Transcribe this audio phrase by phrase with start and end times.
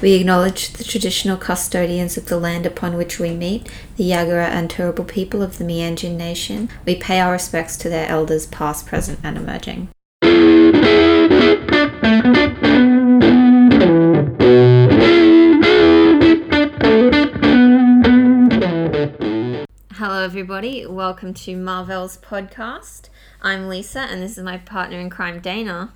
[0.00, 4.70] We acknowledge the traditional custodians of the land upon which we meet, the Yagara and
[4.70, 6.70] Turrbal people of the Mianjin Nation.
[6.86, 9.88] We pay our respects to their elders, past, present, and emerging.
[19.94, 20.86] Hello, everybody.
[20.86, 23.08] Welcome to Marvel's podcast.
[23.42, 25.92] I'm Lisa, and this is my partner in crime, Dana.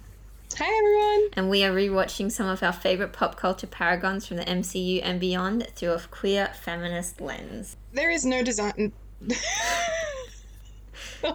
[0.58, 1.30] Hi, everyone.
[1.32, 5.18] And we are rewatching some of our favorite pop culture paragons from the MCU and
[5.18, 7.76] beyond through a queer feminist lens.
[7.94, 8.92] There is no design.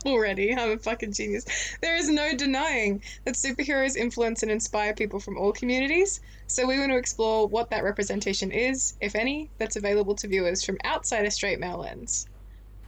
[0.05, 1.45] Already, I'm a fucking genius.
[1.81, 6.19] There is no denying that superheroes influence and inspire people from all communities.
[6.45, 10.63] So we want to explore what that representation is, if any, that's available to viewers
[10.63, 12.27] from outside a straight male lens.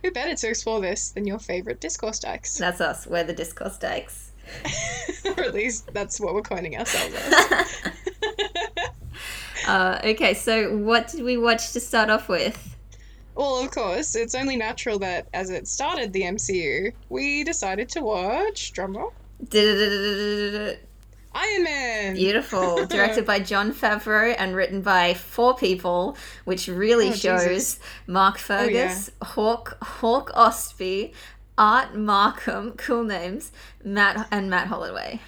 [0.04, 2.56] Who better to explore this than your favorite discourse dykes?
[2.58, 3.08] That's us.
[3.08, 4.29] We're the discourse dykes.
[5.26, 7.92] or at least that's what we're coining ourselves as.
[9.68, 12.76] uh, okay, so what did we watch to start off with?
[13.36, 18.02] Well, of course, it's only natural that as it started the MCU, we decided to
[18.02, 19.14] watch drumroll.
[21.34, 22.16] Iron Man.
[22.16, 22.86] Beautiful.
[22.88, 27.80] Directed by Jon Favreau and written by four people, which really oh, shows Jesus.
[28.08, 29.28] Mark Fergus, oh, yeah.
[29.28, 31.14] Hawk Hawk Ostby,
[31.60, 33.52] Art Markham, cool names,
[33.84, 35.20] Matt and Matt Holloway.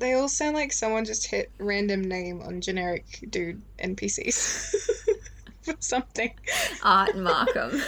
[0.00, 4.74] They all sound like someone just hit random name on generic dude NPCs.
[5.62, 6.32] for something.
[6.82, 7.80] Art Markham.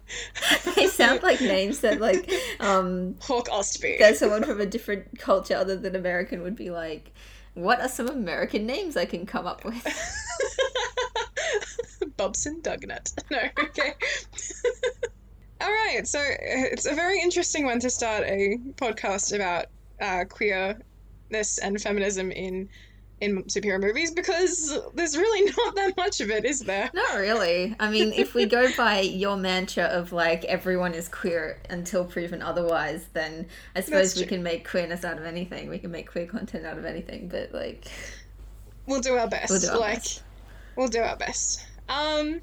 [0.74, 3.98] they sound like names that like um Hawk Ostby.
[3.98, 7.12] That someone from a different culture other than American would be like,
[7.54, 9.76] what are some American names I can come up with?
[12.16, 13.12] Bobson Dugnut.
[13.30, 13.94] No, okay.
[15.60, 19.66] All right, so it's a very interesting one to start a podcast about
[20.00, 22.68] uh, queerness and feminism in
[23.20, 26.88] in superhero movies because there's really not that much of it, is there?
[26.94, 27.74] Not really.
[27.80, 32.42] I mean, if we go by your mantra of like everyone is queer until proven
[32.42, 35.68] otherwise, then I suppose we can make queerness out of anything.
[35.68, 37.90] We can make queer content out of anything, but like
[38.86, 39.50] we'll do our best.
[39.50, 40.22] We'll do our like best.
[40.76, 41.64] we'll do our best.
[41.88, 42.40] Um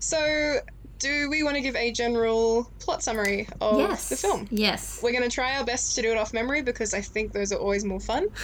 [0.00, 0.58] so
[1.02, 4.08] do we want to give a general plot summary of yes.
[4.08, 4.46] the film?
[4.50, 5.00] Yes.
[5.02, 7.52] We're going to try our best to do it off memory because I think those
[7.52, 8.28] are always more fun.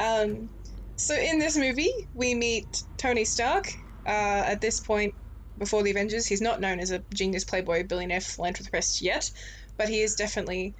[0.00, 0.48] Um,
[0.94, 3.74] so in this movie, we meet Tony Stark.
[4.06, 5.12] Uh, at this point,
[5.58, 9.28] before the Avengers, he's not known as a genius playboy billionaire philanthropist yet,
[9.76, 10.72] but he is definitely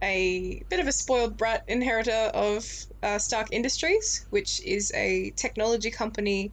[0.00, 2.66] a bit of a spoiled brat inheritor of
[3.02, 6.50] uh, Stark Industries, which is a technology company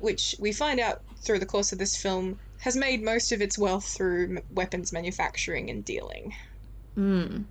[0.00, 3.58] which we find out through the course of this film has made most of its
[3.58, 6.34] wealth through weapons manufacturing and dealing.
[6.96, 7.44] Mm.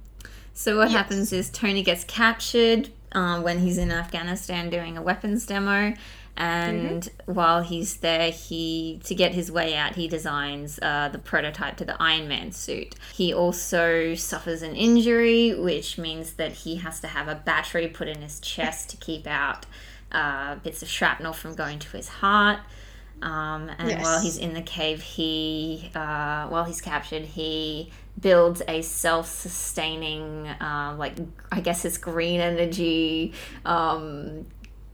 [0.56, 0.98] So what yes.
[0.98, 5.94] happens is Tony gets captured uh, when he's in Afghanistan doing a weapons demo.
[6.36, 7.32] And mm-hmm.
[7.32, 11.86] while he's there, he to get his way out, he designs uh, the prototype to
[11.86, 12.96] the Iron Man suit.
[13.14, 18.08] He also suffers an injury, which means that he has to have a battery put
[18.08, 19.68] in his chest to keep out
[20.12, 22.62] uh, bits of shrapnel from going to his heart.
[23.22, 24.04] Um, and yes.
[24.04, 30.96] while he's in the cave, he, uh, while he's captured, he builds a self-sustaining, uh,
[30.98, 31.18] like
[31.52, 33.34] I guess it's green energy
[33.66, 34.46] um,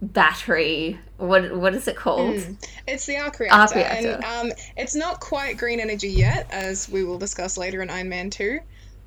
[0.01, 0.99] battery.
[1.17, 2.35] What what is it called?
[2.35, 2.67] Mm.
[2.87, 4.21] It's the arc reactor, arc reactor.
[4.23, 8.09] and um, it's not quite green energy yet, as we will discuss later in Iron
[8.09, 8.59] Man Two.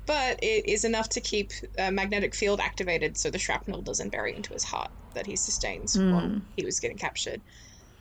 [0.05, 4.35] But it is enough to keep a magnetic field activated so the shrapnel doesn't bury
[4.35, 6.11] into his heart that he sustains mm.
[6.11, 7.39] while he was getting captured.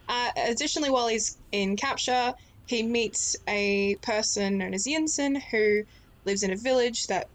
[0.08, 2.32] Uh, additionally, while he's in capture,
[2.66, 5.82] he meets a person known as Yinsen who
[6.24, 7.28] lives in a village that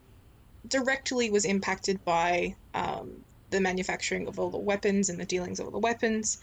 [0.68, 5.66] directly was impacted by um, the manufacturing of all the weapons and the dealings of
[5.66, 6.38] all the weapons.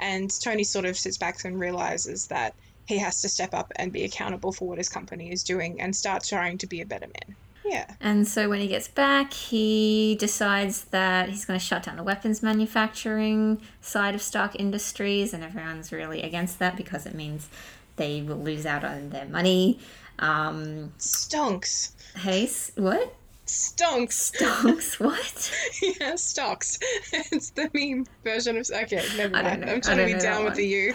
[0.00, 2.54] And Tony sort of sits back and realizes that
[2.86, 5.94] he has to step up and be accountable for what his company is doing and
[5.94, 7.36] start trying to be a better man.
[7.66, 7.92] Yeah.
[8.00, 12.02] And so when he gets back, he decides that he's going to shut down the
[12.04, 17.48] weapons manufacturing side of Stark Industries, and everyone's really against that because it means
[17.96, 19.80] they will lose out on their money.
[20.18, 21.92] Um, Stonks.
[22.16, 23.14] Hey, what?
[23.46, 24.32] Stonks.
[24.32, 25.00] Stonks.
[25.00, 25.52] What?
[26.00, 26.78] yeah, stocks.
[27.12, 28.68] it's the meme version of.
[28.70, 29.64] Okay, never mind.
[29.68, 30.94] I'm trying to be down with the U.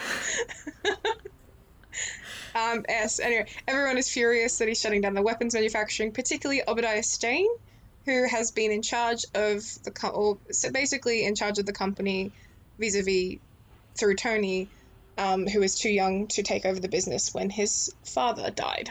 [2.53, 7.03] Um, yes, anyway, everyone is furious that he's shutting down the weapons manufacturing, particularly Obadiah
[7.03, 7.47] Stane,
[8.05, 10.39] who has been in charge of the co- or
[10.73, 12.33] basically in charge of the company
[12.79, 13.37] vis-a-vis
[13.97, 14.69] through Tony,
[15.17, 18.89] um, who was too young to take over the business when his father died.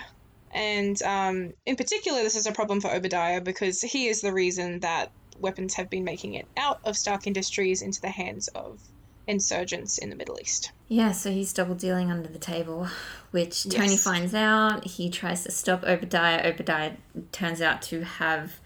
[0.53, 4.81] And um, in particular, this is a problem for Obadiah because he is the reason
[4.81, 8.81] that weapons have been making it out of Stark Industries into the hands of
[9.27, 10.73] insurgents in the Middle East.
[10.93, 12.89] Yeah, so he's double dealing under the table,
[13.31, 14.03] which Tony yes.
[14.03, 14.85] finds out.
[14.85, 16.45] He tries to stop Obadiah.
[16.45, 16.95] Obadiah
[17.31, 18.59] turns out to have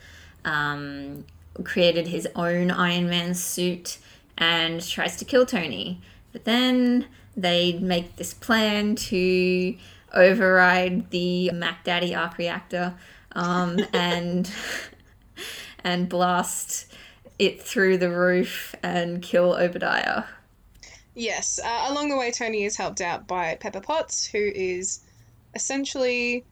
[0.43, 1.27] um,
[1.65, 3.99] created his own Iron Man suit
[4.39, 6.01] and tries to kill Tony.
[6.33, 9.77] But then they make this plan to
[10.15, 12.95] override the Mac Daddy arc reactor
[13.33, 14.51] um, and
[15.85, 16.91] and blast
[17.39, 20.25] it through the roof and kill Obadiah.
[21.15, 21.61] Yes.
[21.65, 25.01] Uh, along the way, Tony is helped out by Pepper Potts, who is
[25.55, 26.45] essentially.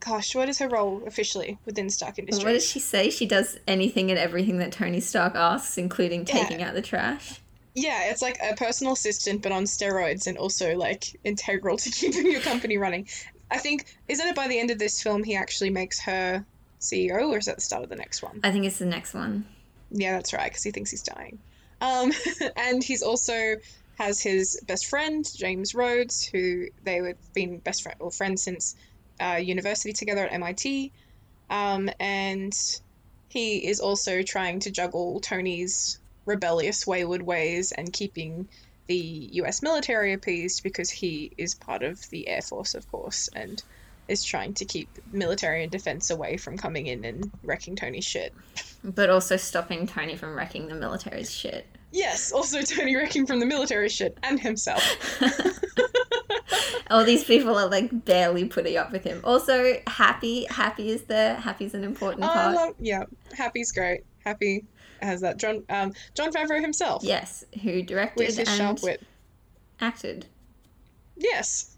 [0.00, 2.42] Gosh, what is her role officially within Stark Industries?
[2.42, 3.10] What does she say?
[3.10, 6.68] She does anything and everything that Tony Stark asks, including taking yeah.
[6.68, 7.38] out the trash.
[7.74, 12.32] Yeah, it's like a personal assistant, but on steroids, and also like integral to keeping
[12.32, 13.08] your company running.
[13.50, 16.44] I think isn't it by the end of this film he actually makes her
[16.80, 18.40] CEO, or is that the start of the next one?
[18.42, 19.44] I think it's the next one.
[19.90, 21.38] Yeah, that's right, because he thinks he's dying.
[21.80, 22.12] Um,
[22.56, 23.56] and he's also
[24.00, 28.74] has his best friend James Rhodes, who they have been best friend or friends since
[29.20, 30.90] uh, university together at MIT,
[31.50, 32.54] um, and
[33.28, 38.48] he is also trying to juggle Tony's rebellious wayward ways and keeping
[38.86, 39.62] the U.S.
[39.62, 43.62] military appeased because he is part of the Air Force, of course, and
[44.08, 48.32] is trying to keep military and defense away from coming in and wrecking Tony's shit.
[48.82, 51.66] But also stopping Tony from wrecking the military's shit.
[51.92, 54.82] Yes, also Tony wrecking from the military shit and himself.
[56.90, 59.20] All these people are like barely putting up with him.
[59.24, 61.34] Also, Happy, Happy is there.
[61.36, 62.54] Happy's an important part.
[62.54, 63.04] Love, yeah,
[63.36, 64.02] Happy's great.
[64.24, 64.64] Happy
[65.00, 67.02] has that John, um, Jon Favreau himself.
[67.04, 69.02] Yes, who directed with his and sharp wit.
[69.80, 70.26] acted.
[71.16, 71.76] Yes.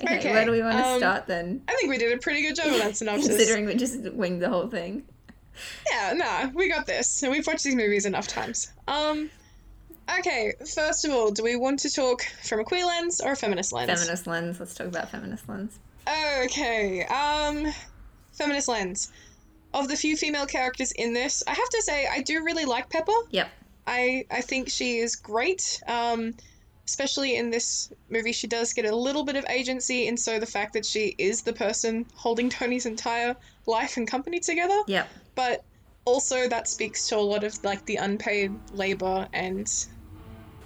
[0.00, 1.62] okay, okay, where do we want to um, start then?
[1.68, 3.28] I think we did a pretty good job of that synopsis.
[3.36, 5.04] Considering we just winged the whole thing.
[5.90, 7.22] Yeah, nah, we got this.
[7.22, 8.72] And we've watched these movies enough times.
[8.88, 9.30] Um,
[10.18, 13.36] okay, first of all, do we want to talk from a queer lens or a
[13.36, 13.90] feminist lens?
[13.90, 14.60] Feminist lens.
[14.60, 15.78] Let's talk about feminist lens.
[16.44, 17.72] Okay, um,
[18.32, 19.12] feminist lens.
[19.74, 22.88] Of the few female characters in this, I have to say I do really like
[22.88, 23.12] Pepper.
[23.30, 23.48] Yep.
[23.86, 25.82] I I think she is great.
[25.86, 26.34] Um,
[26.86, 30.46] especially in this movie, she does get a little bit of agency, and so the
[30.46, 34.80] fact that she is the person holding Tony's entire life and company together.
[34.86, 35.06] Yeah.
[35.34, 35.64] but
[36.06, 39.70] also that speaks to a lot of like the unpaid labor and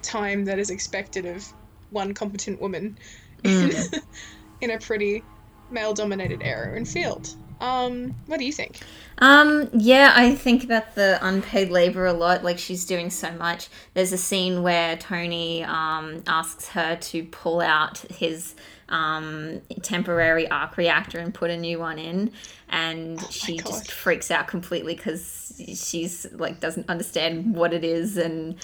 [0.02, 1.52] time that is expected of
[1.90, 2.96] one competent woman
[3.42, 3.92] mm.
[3.92, 4.02] in,
[4.70, 5.24] in a pretty
[5.70, 7.34] male dominated area and field.
[7.60, 8.80] Um, what do you think?
[9.18, 12.42] Um, yeah, I think about the unpaid labor a lot.
[12.42, 13.68] Like she's doing so much.
[13.92, 18.54] There's a scene where Tony um, asks her to pull out his
[18.90, 22.32] um, temporary arc reactor and put a new one in,
[22.68, 28.16] and oh she just freaks out completely because she's like doesn't understand what it is
[28.16, 28.56] and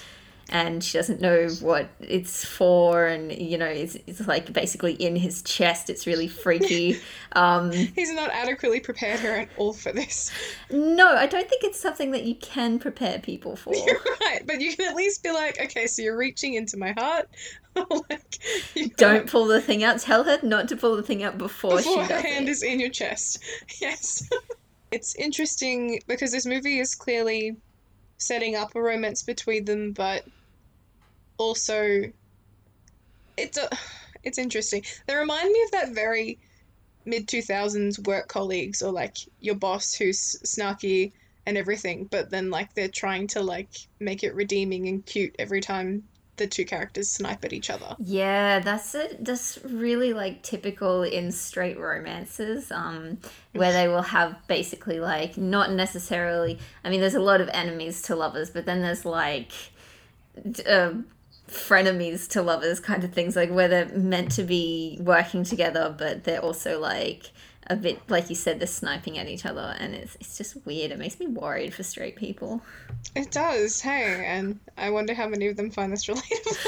[0.49, 5.17] and she doesn't know what it's for and you know it's, it's like basically in
[5.17, 5.91] his chest.
[5.91, 7.01] It's really freaky.
[7.33, 10.31] Um, he's not adequately prepared her at all for this.
[10.71, 13.75] No i don't think it's something that you can prepare people for.
[13.75, 16.93] You're right but you can at least be like okay so you're reaching into my
[16.93, 17.29] heart.
[18.09, 18.39] Like,
[18.97, 20.01] don't pull the thing out.
[20.01, 22.53] Tell her not to pull the thing out before, before she does her hand it.
[22.53, 23.39] is in your chest.
[23.83, 24.27] Yes.
[24.93, 27.55] It's interesting because this movie is clearly
[28.19, 30.25] setting up a romance between them, but
[31.39, 32.05] also
[33.37, 33.69] it's a
[34.23, 34.83] it's interesting.
[35.07, 36.39] They remind me of that very
[37.05, 41.13] mid 2000s work colleagues or like your boss who's snarky
[41.47, 43.71] and everything, but then like they're trying to like
[44.01, 46.03] make it redeeming and cute every time
[46.37, 47.97] the two characters snipe at each other.
[47.99, 49.25] Yeah, that's it.
[49.25, 53.19] That's really like typical in straight romances, um,
[53.53, 56.59] where they will have basically like not necessarily.
[56.85, 59.53] I mean, there's a lot of enemies to lovers, but then there's like.
[60.69, 60.93] Uh,
[61.49, 66.25] frenemies to lovers kind of things like where they're meant to be working together but
[66.25, 67.31] they're also like
[67.69, 70.93] a bit like you said they're sniping at each other and it's, it's just weird.
[70.93, 72.63] It makes me worried for straight people.
[73.15, 73.81] It does.
[73.81, 76.67] Hey and i wonder how many of them find this relatable.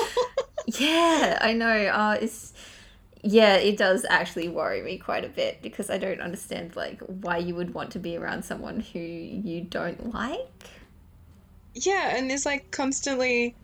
[0.67, 1.67] Yeah i know.
[1.67, 2.53] Uh, it's
[3.23, 7.37] yeah it does actually worry me quite a bit because i don't understand like why
[7.37, 10.65] you would want to be around someone who you don't like.
[11.75, 13.55] Yeah and there's like constantly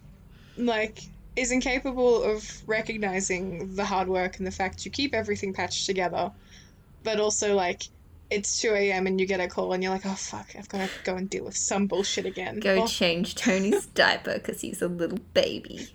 [0.56, 1.00] like
[1.36, 6.30] is incapable of recognizing the hard work and the fact you keep everything patched together,
[7.02, 7.84] but also like
[8.30, 9.06] it's 2 a.m.
[9.06, 11.28] and you get a call and you're like, oh fuck, I've got to go and
[11.28, 12.60] deal with some bullshit again.
[12.60, 12.86] Go oh.
[12.86, 15.88] change Tony's diaper because he's a little baby.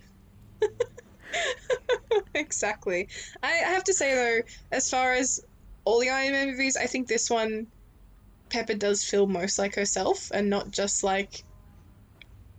[2.33, 3.07] exactly.
[3.41, 5.43] I have to say though, as far as
[5.85, 7.67] all the Iron Man movies, I think this one,
[8.49, 11.43] Pepper does feel most like herself and not just like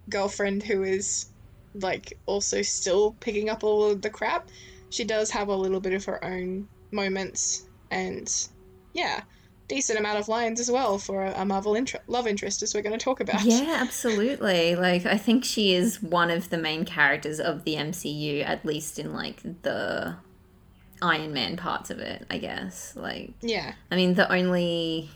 [0.08, 1.26] girlfriend who is
[1.74, 4.48] like also still picking up all of the crap.
[4.90, 8.48] She does have a little bit of her own moments and
[8.92, 9.22] yeah,
[9.70, 12.98] decent amount of lines as well for a, Marvel inter- love interest, as we're going
[12.98, 13.42] to talk about.
[13.44, 14.74] Yeah, absolutely.
[14.74, 18.98] Like, I think she is one of the main characters of the MCU, at least
[18.98, 20.16] in like the
[21.00, 22.26] Iron Man parts of it.
[22.28, 22.94] I guess.
[22.96, 23.74] Like, yeah.
[23.90, 25.10] I mean, the only.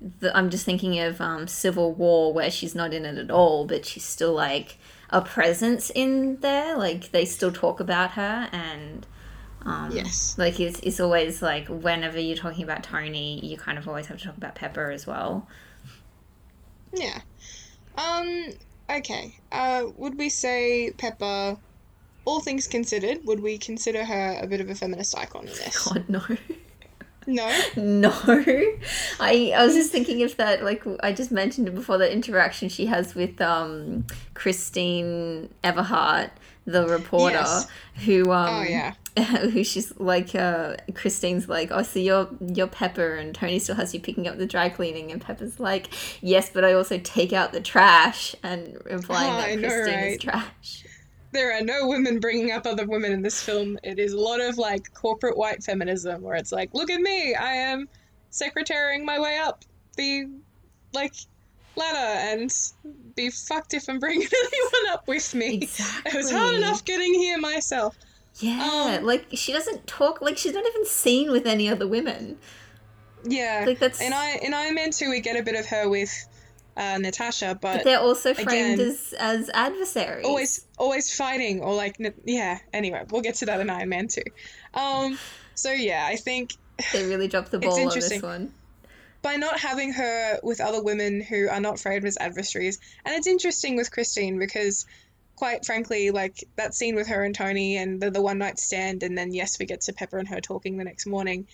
[0.00, 3.66] The, I'm just thinking of um, Civil War, where she's not in it at all,
[3.66, 4.78] but she's still like
[5.10, 6.76] a presence in there.
[6.76, 9.06] Like they still talk about her, and
[9.62, 10.36] um, yes.
[10.38, 14.18] Like it's, it's always like whenever you're talking about Tony, you kind of always have
[14.18, 15.46] to talk about Pepper as well.
[16.94, 17.20] Yeah.
[17.96, 18.46] Um.
[18.88, 19.36] Okay.
[19.52, 19.86] Uh.
[19.96, 21.56] Would we say Pepper?
[22.26, 25.88] All things considered, would we consider her a bit of a feminist icon in this?
[25.88, 26.22] God no.
[27.26, 27.46] No.
[27.76, 28.12] No.
[29.20, 32.68] I I was just thinking of that like I just mentioned it before the interaction
[32.68, 36.30] she has with um Christine Everhart,
[36.64, 37.68] the reporter, yes.
[38.04, 38.94] who um Oh yeah.
[39.52, 43.92] who she's like uh Christine's like, Oh, so you're you're Pepper and Tony still has
[43.92, 45.88] you picking up the dry cleaning and Pepper's like,
[46.22, 50.12] Yes, but I also take out the trash and implying oh, that Christine know, right?
[50.12, 50.84] is trash
[51.32, 53.78] there are no women bringing up other women in this film.
[53.82, 57.34] It is a lot of like corporate white feminism where it's like, look at me,
[57.34, 57.88] I am
[58.30, 59.64] secretarying my way up
[59.96, 60.28] the
[60.92, 61.14] like
[61.76, 62.50] ladder and
[63.14, 65.54] be fucked if I'm bringing anyone up with me.
[65.62, 66.12] Exactly.
[66.12, 67.96] It was hard enough getting here myself.
[68.38, 72.38] Yeah, um, like she doesn't talk like she's not even seen with any other women.
[73.24, 75.88] Yeah, like that's in I in Iron Man two we get a bit of her
[75.88, 76.10] with
[76.76, 80.24] uh, Natasha, but, but, they're also framed again, as as adversaries.
[80.24, 82.58] Always, always fighting, or like, yeah.
[82.72, 84.22] Anyway, we'll get to that in Iron Man too.
[84.74, 85.18] Um,
[85.54, 86.52] so yeah, I think
[86.92, 88.52] they really dropped the ball on this one
[89.22, 92.78] by not having her with other women who are not framed as adversaries.
[93.04, 94.86] And it's interesting with Christine because,
[95.36, 99.02] quite frankly, like that scene with her and Tony and the, the one night stand,
[99.02, 101.46] and then yes, we get to Pepper and her talking the next morning.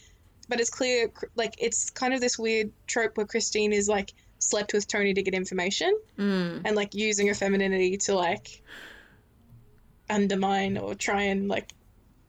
[0.49, 4.13] But it's clear, like, it's kind of this weird trope where Christine is like
[4.49, 6.63] slept with Tony to get information mm.
[6.65, 8.63] and like using her femininity to like
[10.09, 11.73] undermine or try and like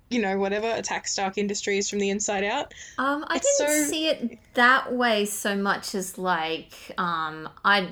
[0.09, 2.73] you know whatever attack Stark Industries from the inside out.
[2.97, 3.91] Um, I it's didn't so...
[3.91, 7.89] see it that way so much as like um, I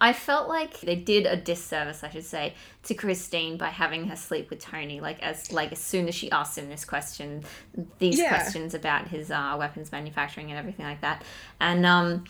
[0.00, 2.54] I felt like they did a disservice, I should say,
[2.84, 5.00] to Christine by having her sleep with Tony.
[5.00, 7.44] Like as like as soon as she asked him this question,
[7.98, 8.28] these yeah.
[8.28, 11.22] questions about his uh, weapons manufacturing and everything like that,
[11.60, 12.24] and um,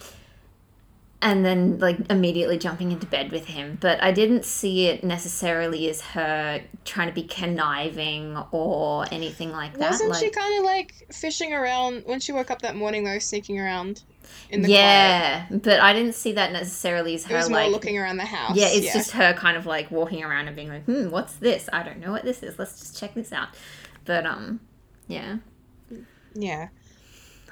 [1.22, 3.78] and then like immediately jumping into bed with him.
[3.80, 9.74] But I didn't see it necessarily as her trying to be conniving or anything like
[9.78, 9.92] that.
[9.92, 13.18] Wasn't like, she kind of like fishing around when she woke up that morning though,
[13.18, 14.02] sneaking around?
[14.50, 15.62] in the yeah, quiet.
[15.62, 18.56] but I didn't see that necessarily as her it was like looking around the house.
[18.56, 18.92] Yeah, it's yeah.
[18.92, 21.68] just her kind of like walking around and being like, "Hmm, what's this?
[21.72, 22.58] I don't know what this is.
[22.58, 23.48] Let's just check this out."
[24.04, 24.60] But um,
[25.08, 25.38] yeah,
[26.34, 26.68] yeah.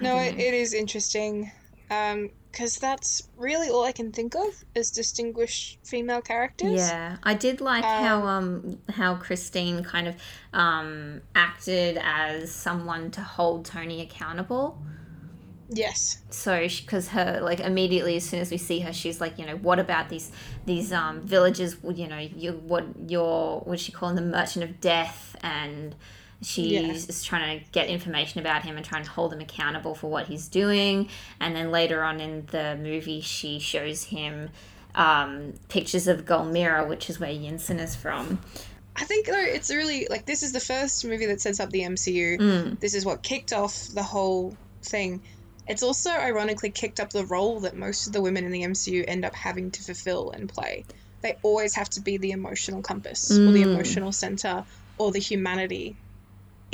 [0.00, 1.50] No, it, it is interesting.
[1.90, 6.72] Um, because that's really all I can think of is distinguished female characters.
[6.72, 10.14] Yeah, I did like um, how um how Christine kind of
[10.52, 14.80] um acted as someone to hold Tony accountable.
[15.68, 16.22] Yes.
[16.30, 19.56] So, because her like immediately as soon as we see her, she's like, you know,
[19.56, 20.30] what about these
[20.64, 21.76] these um villages?
[21.82, 25.96] You know, you what your what she calling the merchant of death, and
[26.44, 27.28] she's yeah.
[27.28, 30.48] trying to get information about him and trying to hold him accountable for what he's
[30.48, 31.08] doing.
[31.40, 34.50] And then later on in the movie, she shows him
[34.94, 38.40] um, pictures of Gulmira, which is where Yinsen is from.
[38.96, 41.80] I think though it's really like this is the first movie that sets up the
[41.80, 42.38] MCU.
[42.38, 42.80] Mm.
[42.80, 45.22] This is what kicked off the whole thing.
[45.66, 49.04] It's also ironically kicked up the role that most of the women in the MCU
[49.06, 50.84] end up having to fulfill and play.
[51.22, 53.48] They always have to be the emotional compass mm.
[53.48, 53.74] or the mm.
[53.74, 54.64] emotional center
[54.98, 55.96] or the humanity,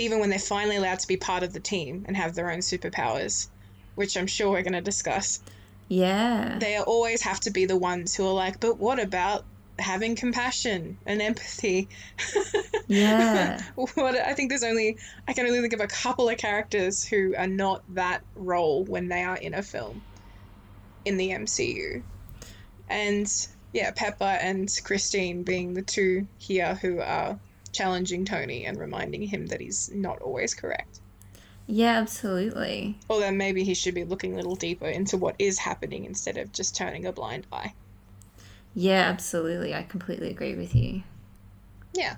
[0.00, 2.59] even when they're finally allowed to be part of the team and have their own
[2.59, 3.49] superpowers,
[3.95, 5.40] which I'm sure we're going to discuss.
[5.88, 6.59] Yeah.
[6.59, 9.45] They always have to be the ones who are like, but what about
[9.80, 11.88] having compassion and empathy.
[12.87, 13.62] Yeah.
[13.76, 17.37] what I think there's only I can only think of a couple of characters who
[17.37, 20.02] are not that role when they are in a film
[21.04, 22.02] in the MCU.
[22.88, 23.33] And
[23.73, 27.38] yeah, Pepper and Christine being the two here who are
[27.72, 31.00] challenging Tony and reminding him that he's not always correct.
[31.66, 32.98] Yeah, absolutely.
[33.08, 36.52] Although maybe he should be looking a little deeper into what is happening instead of
[36.52, 37.74] just turning a blind eye.
[38.74, 39.74] Yeah, absolutely.
[39.74, 41.02] I completely agree with you.
[41.94, 42.16] Yeah.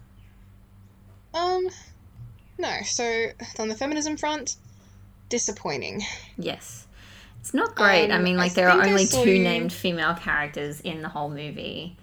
[1.34, 1.68] Um,
[2.58, 2.78] no.
[2.84, 3.26] So
[3.58, 4.56] on the feminism front,
[5.28, 6.02] disappointing.
[6.38, 6.86] Yes.
[7.40, 8.10] It's not great.
[8.10, 9.42] Um, I mean, like, I there are only two you...
[9.42, 11.96] named female characters in the whole movie.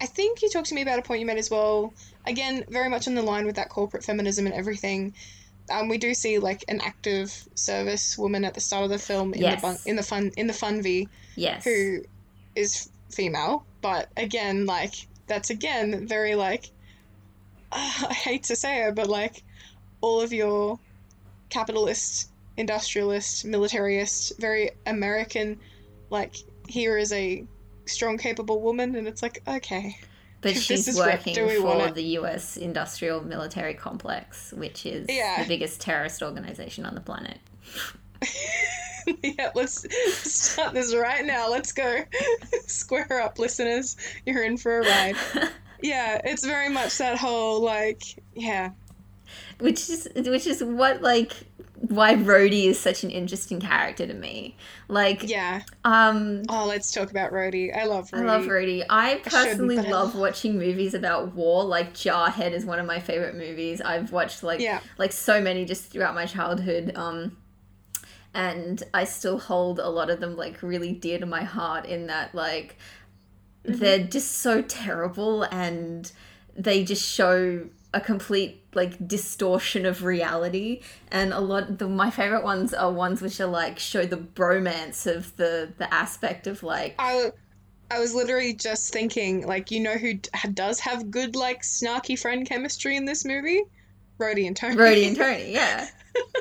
[0.00, 1.92] I think you talked to me about a point you made as well.
[2.26, 5.14] Again, very much in the line with that corporate feminism and everything.
[5.70, 9.32] Um, we do see like an active service woman at the start of the film
[9.34, 9.60] in Yes.
[9.60, 11.64] the bun- in the fun in the fun v Yes.
[11.64, 12.02] who
[12.54, 14.94] is female, but again, like
[15.26, 16.70] that's again very like
[17.72, 19.42] I hate to say it, but like
[20.00, 20.78] all of your
[21.48, 25.58] capitalist, industrialist, militarist, very American,
[26.10, 26.34] like
[26.68, 27.44] here is a
[27.86, 29.96] strong, capable woman, and it's like okay,
[30.42, 35.42] But she's working for the US industrial military complex, which is Yeah.
[35.42, 37.38] the biggest terrorist organization on the planet.
[39.22, 39.86] yeah, let's
[40.30, 41.48] start this right now.
[41.50, 42.02] Let's go.
[42.66, 43.96] Square up, listeners.
[44.26, 45.16] You're in for a ride.
[45.80, 48.02] Yeah, it's very much that whole like,
[48.34, 48.70] yeah,
[49.58, 51.32] which is which is what like
[51.88, 54.56] why Rhodey is such an interesting character to me.
[54.88, 55.62] Like yeah.
[55.84, 57.76] um Oh, let's talk about Rhodey.
[57.76, 58.18] I love Rhodey.
[58.20, 58.84] I love Rhodey.
[58.88, 61.64] I personally I love watching movies about war.
[61.64, 63.80] Like Jarhead is one of my favorite movies.
[63.80, 64.80] I've watched like Yeah.
[64.96, 66.92] like so many just throughout my childhood.
[66.94, 67.36] Um,
[68.32, 71.86] and I still hold a lot of them like really dear to my heart.
[71.86, 72.76] In that like
[73.64, 73.78] Mm-hmm.
[73.78, 76.10] they're just so terrible and
[76.56, 80.80] they just show a complete like distortion of reality
[81.10, 85.06] and a lot the my favorite ones are ones which are like show the bromance
[85.06, 87.32] of the the aspect of like I,
[87.92, 92.18] I was literally just thinking, like, you know who d- does have good, like, snarky
[92.18, 93.64] friend chemistry in this movie?
[94.18, 94.76] Rhodey and Tony.
[94.76, 95.88] Rhodey and Tony, yeah.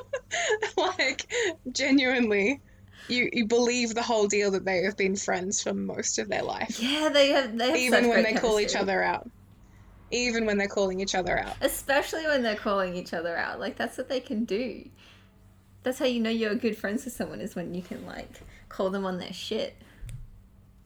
[0.77, 1.29] like,
[1.69, 2.61] genuinely,
[3.09, 6.43] you you believe the whole deal that they have been friends for most of their
[6.43, 9.29] life, Yeah, they have they have even when they call each other out.
[10.11, 11.55] Even when they're calling each other out.
[11.61, 13.59] Especially when they're calling each other out.
[13.59, 14.87] Like that's what they can do.
[15.83, 18.89] That's how you know you're good friends with someone is when you can like call
[18.89, 19.75] them on their shit.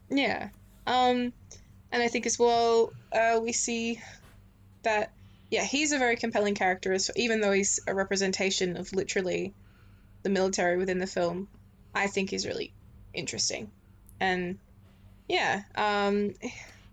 [0.09, 0.49] Yeah.
[0.87, 1.33] Um,
[1.91, 3.99] and I think as well, uh, we see
[4.83, 5.11] that,
[5.49, 9.53] yeah, he's a very compelling character, as, even though he's a representation of literally
[10.23, 11.47] the military within the film.
[11.93, 12.73] I think he's really
[13.13, 13.71] interesting.
[14.19, 14.59] And
[15.27, 16.33] yeah, um,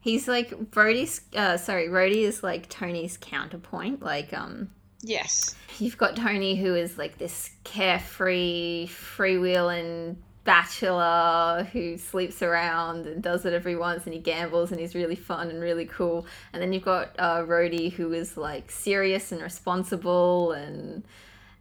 [0.02, 4.02] He's like Rhodey's uh sorry, Rhodey is like Tony's counterpoint.
[4.02, 5.54] Like um yes.
[5.78, 13.44] you've got Tony who is like this carefree, freewheeling bachelor who sleeps around and does
[13.44, 16.26] whatever he wants and he gambles and he's really fun and really cool.
[16.52, 21.04] And then you've got uh, Rhodey who is like serious and responsible and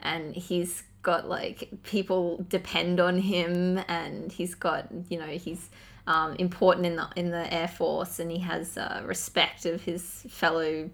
[0.01, 5.69] and he's got like people depend on him and he's got you know he's
[6.11, 10.03] um, important in the in the air force and he has uh, respect of his
[10.29, 10.89] fellow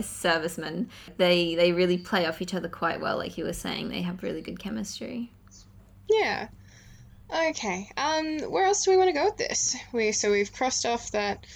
[0.00, 0.88] servicemen.
[1.16, 3.16] They they really play off each other quite well.
[3.18, 5.30] Like you were saying, they have really good chemistry.
[6.08, 6.48] Yeah.
[7.34, 7.90] Okay.
[7.96, 9.76] Um, where else do we want to go with this?
[9.92, 11.46] We so we've crossed off that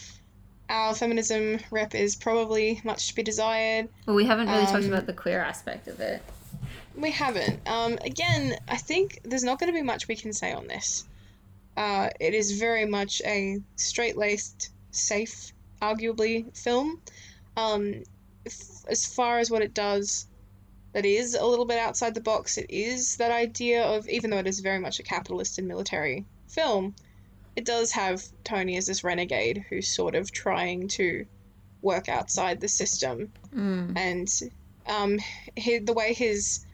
[0.69, 3.89] our feminism rep is probably much to be desired.
[4.07, 6.23] Well, we haven't really talked Um, about the queer aspect of it.
[6.95, 7.67] We haven't.
[7.67, 11.05] Um, again, I think there's not going to be much we can say on this.
[11.79, 17.01] Uh, it is very much a straight laced, safe, arguably, film.
[17.57, 18.03] Um,
[18.45, 20.27] f- as far as what it does,
[20.93, 22.59] that is a little bit outside the box.
[22.59, 26.25] It is that idea of, even though it is very much a capitalist and military
[26.49, 26.95] film,
[27.55, 31.27] it does have Tony as this renegade who's sort of trying to
[31.83, 33.97] work outside the system Mm.
[33.97, 34.29] and
[34.87, 35.19] um,
[35.57, 36.65] he, the way his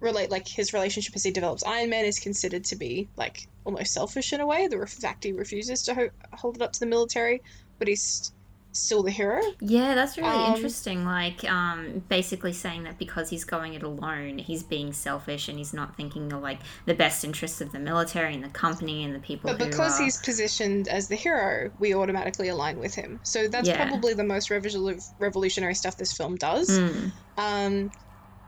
[0.00, 3.92] relate like his relationship as he develops Iron Man is considered to be like almost
[3.92, 4.68] selfish in a way.
[4.68, 7.42] The fact he refuses to ho- hold it up to the military,
[7.78, 8.32] but he's
[8.70, 9.40] still the hero.
[9.60, 11.04] Yeah, that's really Um, interesting.
[11.04, 15.72] Like, um, basically saying that because he's going it alone, he's being selfish and he's
[15.72, 19.18] not thinking of like the best interests of the military and the company and the
[19.20, 19.50] people.
[19.50, 20.04] But because are...
[20.04, 23.18] he's positioned as the hero, we automatically align with him.
[23.24, 23.88] So that's Yeah.
[23.88, 26.68] probably the most revolu- revolutionary stuff this film does.
[26.78, 27.12] Mm.
[27.36, 27.90] Um,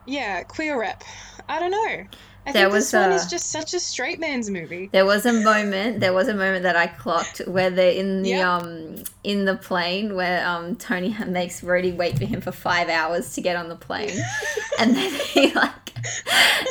[0.06, 1.02] yeah, queer rep.
[1.48, 2.06] I don't know.
[2.46, 4.88] I There think was this one is just such a straight man's movie.
[4.92, 6.00] There was a moment.
[6.00, 8.46] There was a moment that I clocked where they're in the Yep.
[8.46, 13.34] um in the plane where um Tony makes Rhodey wait for him for five hours
[13.34, 14.18] to get on the plane,
[14.78, 15.72] and then he like,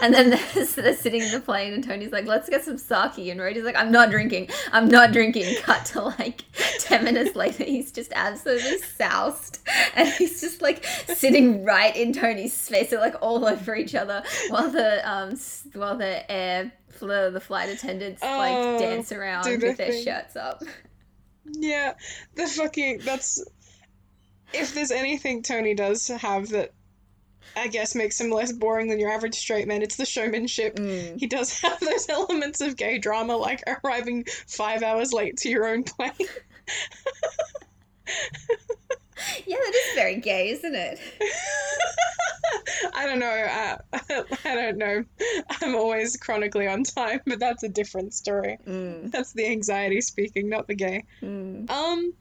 [0.02, 3.18] and then they're, they're sitting in the plane and Tony's like, "Let's get some sake,"
[3.18, 4.50] and Rhodey's like, "I'm not drinking.
[4.72, 6.44] I'm not drinking." Cut to like
[6.80, 9.60] ten minutes later, he's just absolutely soused,
[9.96, 12.90] and he's just like sitting right in Tony's face.
[12.90, 15.38] They're like all over each other while the um
[15.74, 20.04] while the air the, the flight attendants Oh, like dance around with their their thing.
[20.04, 20.62] shirts up.
[21.46, 21.94] Yeah,
[22.36, 23.44] the fucking that's
[24.54, 26.74] if there's anything Tony does have that
[27.56, 30.76] I guess makes him less boring than your average straight man, it's the showmanship.
[30.76, 31.20] Mm.
[31.20, 35.68] He does have those elements of gay drama like arriving five hours late to your
[35.68, 36.12] own plane.
[39.46, 41.00] yeah, that is very gay, isn't it?
[42.94, 43.28] I don't know.
[43.28, 43.78] Uh,
[44.46, 45.04] I don't know.
[45.62, 48.58] I'm always chronically on time, but that's a different story.
[48.66, 49.12] Mm.
[49.12, 51.04] That's the anxiety speaking, not the gay.
[51.22, 51.70] Mm.
[51.70, 52.14] Um,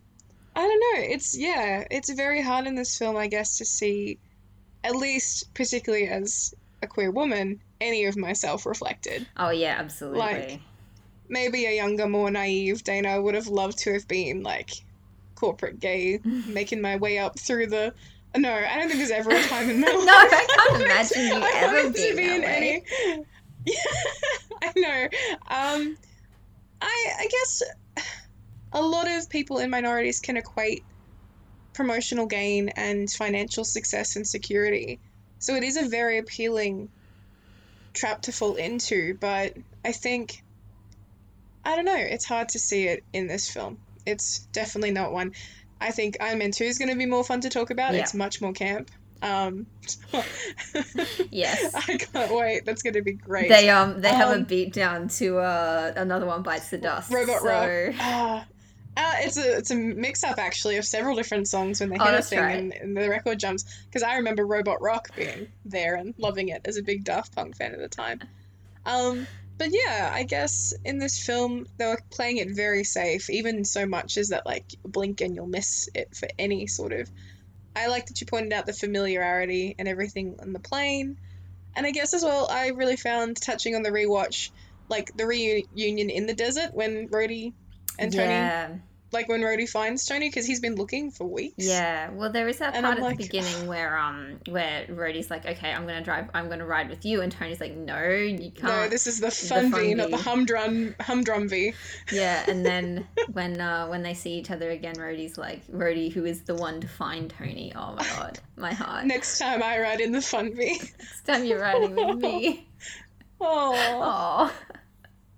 [0.57, 1.14] I don't know.
[1.14, 4.19] It's yeah, it's very hard in this film, I guess, to see,
[4.85, 9.27] at least particularly as a queer woman, any of myself reflected.
[9.37, 10.19] Oh yeah, absolutely.
[10.21, 10.61] Like-
[11.31, 14.71] Maybe a younger, more naive Dana would have loved to have been like
[15.35, 17.93] corporate gay, making my way up through the.
[18.37, 20.05] No, I don't think there's ever a time in my life.
[20.05, 22.83] No, I can't imagine you I ever wanted to being be in way.
[23.05, 23.25] any.
[23.67, 23.75] Yeah,
[24.62, 25.05] I know.
[25.49, 25.97] Um,
[26.81, 27.62] I I guess
[28.73, 30.83] a lot of people in minorities can equate
[31.79, 34.99] promotional gain and financial success and security.
[35.38, 36.88] So it is a very appealing
[37.95, 40.43] trap to fall into, but I think
[41.64, 43.79] I don't know, it's hard to see it in this film.
[44.05, 45.35] It's definitely not one.
[45.81, 47.95] I think Iron Man 2 is going to be more fun to talk about.
[47.95, 48.01] Yeah.
[48.01, 48.91] It's much more camp.
[49.23, 49.67] Um,
[51.31, 51.75] Yes.
[51.88, 52.64] I can't wait.
[52.64, 53.49] That's going to be great.
[53.49, 57.12] They um they have a Um, beat down to uh another one bites the dust.
[57.12, 57.47] Robot so...
[57.47, 57.95] Rock.
[58.01, 58.47] Ah,
[58.99, 62.05] uh, it's a it's a mix up actually of several different songs when they Oh,
[62.05, 62.59] hit a thing right.
[62.59, 66.63] and, and the record jumps because I remember Robot Rock being there and loving it
[66.65, 68.21] as a big Daft Punk fan at the time.
[68.85, 73.65] Um, but yeah, I guess in this film they were playing it very safe, even
[73.65, 77.09] so much as that like blink and you'll miss it for any sort of.
[77.77, 81.17] I like that you pointed out the familiarity and everything on the plane,
[81.77, 84.51] and I guess as well I really found touching on the rewatch,
[84.89, 87.53] like the reunion in the desert when Rhodey
[87.99, 88.69] and Tony Yeah.
[89.12, 91.55] Like when Rhodey finds Tony because he's been looking for weeks.
[91.59, 94.87] Yeah, well, there is that And part I'm at like, the beginning where um where
[94.87, 98.03] Rhodey's like, okay, I'm gonna drive, I'm gonna ride with you, and Tony's like, no,
[98.09, 98.64] you can't.
[98.64, 101.73] No, this is the fun fun V, not the humdrum humdrum V.
[102.12, 106.25] Yeah, and then when uh when they see each other again, Rhodey's like, Rhodey, who
[106.25, 107.73] is the one to find Tony?
[107.75, 109.07] Oh my god, my heart.
[109.07, 110.79] Next time I ride in the fun V.
[110.79, 112.66] Next time you're riding with me.
[113.40, 114.53] Oh.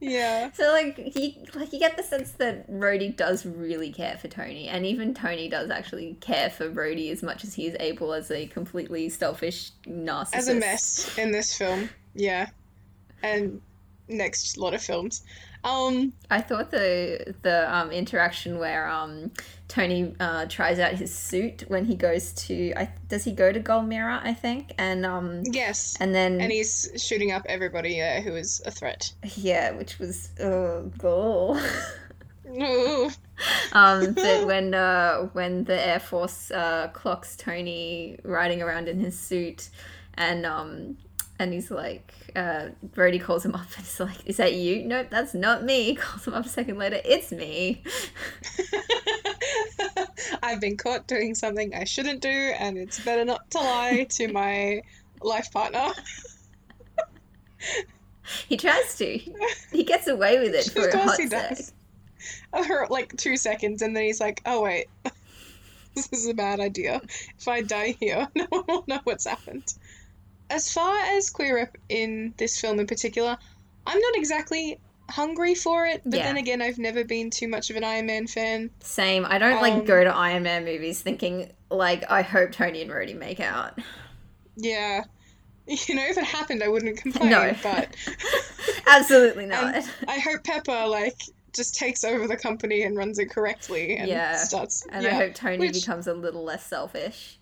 [0.01, 0.51] Yeah.
[0.53, 4.69] So like you like you get the sense that Rhodey does really care for Tony,
[4.69, 8.31] and even Tony does actually care for Rhodey as much as he is able as
[8.31, 10.35] a completely selfish narcissist.
[10.35, 12.49] As a mess in this film, yeah,
[13.23, 13.61] and
[14.11, 15.23] next lot of films.
[15.63, 19.31] Um, I thought the the um, interaction where um,
[19.69, 23.61] Tony uh, tries out his suit when he goes to I, does he go to
[23.61, 28.37] Gulmira I think and um yes, and then and he's shooting up everybody uh, who
[28.37, 29.13] is a threat.
[29.37, 31.59] yeah which was oh goal.
[32.49, 33.11] Ooh.
[33.73, 39.19] um, but when uh, when the Air Force uh, clocks Tony riding around in his
[39.19, 39.69] suit,
[40.15, 40.97] and um,
[41.39, 44.85] and he's like, uh, Rhodey calls him up and he's like, "Is that you?
[44.85, 47.83] Nope, that's not me." Calls him up a second later, "It's me."
[50.43, 54.29] I've been caught doing something I shouldn't do, and it's better not to lie to
[54.33, 54.83] my
[55.23, 55.89] life partner.
[58.49, 59.19] He tries to.
[59.73, 61.59] He gets away with it for of a course hot he sec.
[62.67, 64.87] For like two seconds, and then he's like, "Oh wait,
[65.95, 67.01] this is a bad idea.
[67.39, 69.73] If I die here, no one will know what's happened."
[70.51, 73.39] As far as queer rep in this film in particular,
[73.87, 76.03] I'm not exactly hungry for it.
[76.05, 76.25] But Yeah.
[76.25, 78.71] then again, I've never been too much of an Iron Man fan.
[78.81, 79.25] Same.
[79.29, 82.91] I don't like Um, go to Iron Man movies thinking like I hope Tony and
[82.91, 83.79] Rhodey make out.
[84.57, 85.05] Yeah,
[85.67, 87.31] you know, if it happened, I wouldn't complain.
[87.31, 87.55] No.
[87.63, 87.95] But
[88.87, 89.75] Absolutely not.
[89.77, 91.17] And I hope Pepper like
[91.53, 94.37] just takes over the company and runs it correctly and Yeah.
[94.37, 94.87] starts.
[94.91, 95.11] and yeah.
[95.11, 97.39] I hope Tony which- becomes a little less selfish.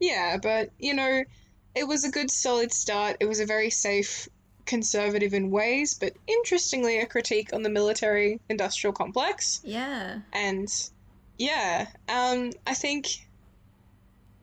[0.00, 1.24] Yeah, but you know,
[1.76, 3.16] it was a good solid start.
[3.20, 4.28] It was a very safe,
[4.64, 9.60] conservative in ways, but interestingly, a critique on the military industrial complex.
[9.62, 10.20] Yeah.
[10.32, 10.68] And
[11.38, 13.28] yeah, um, I think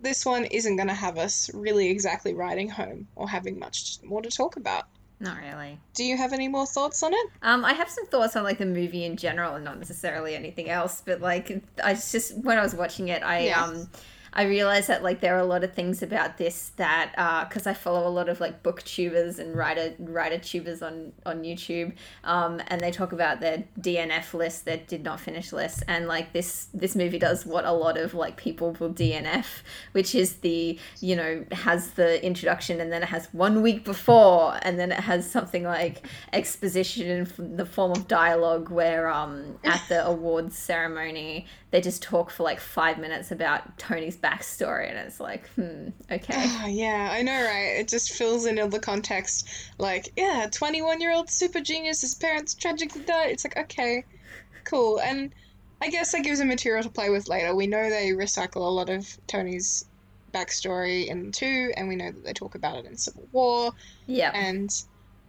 [0.01, 4.21] this one isn't going to have us really exactly riding home or having much more
[4.21, 4.85] to talk about.
[5.19, 5.79] Not really.
[5.93, 7.27] Do you have any more thoughts on it?
[7.41, 10.69] Um, I have some thoughts on like the movie in general, and not necessarily anything
[10.69, 11.01] else.
[11.05, 13.63] But like, I just when I was watching it, I Yeah.
[13.63, 13.89] um,
[14.35, 17.11] I realized that like there are a lot of things about this that
[17.47, 21.93] because I follow a lot of like booktubers and writer writer tubers on on YouTube,
[22.23, 26.33] um, and they talk about their DNF list, their did not finish list, and like
[26.33, 29.45] this this movie does what a lot of like people will DNF,
[29.91, 34.57] which is the you know has the introduction and then it has one week before,
[34.63, 39.81] and then it has something like exposition in the form of dialogue where um at
[39.89, 45.19] the awards ceremony they just talk for like five minutes about Tony's backstory, and it's
[45.19, 46.33] like, hmm, okay.
[46.35, 47.77] Oh, yeah, I know, right?
[47.79, 49.47] It just fills in all the context.
[49.77, 53.31] Like, yeah, 21 year old super genius, his parents tragically died.
[53.31, 54.05] It's like, okay,
[54.63, 54.99] cool.
[54.99, 55.33] And
[55.81, 57.53] I guess that gives them material to play with later.
[57.53, 59.85] We know they recycle a lot of Tony's
[60.33, 63.71] backstory in two, and we know that they talk about it in Civil War.
[64.07, 64.31] Yeah.
[64.33, 64.73] And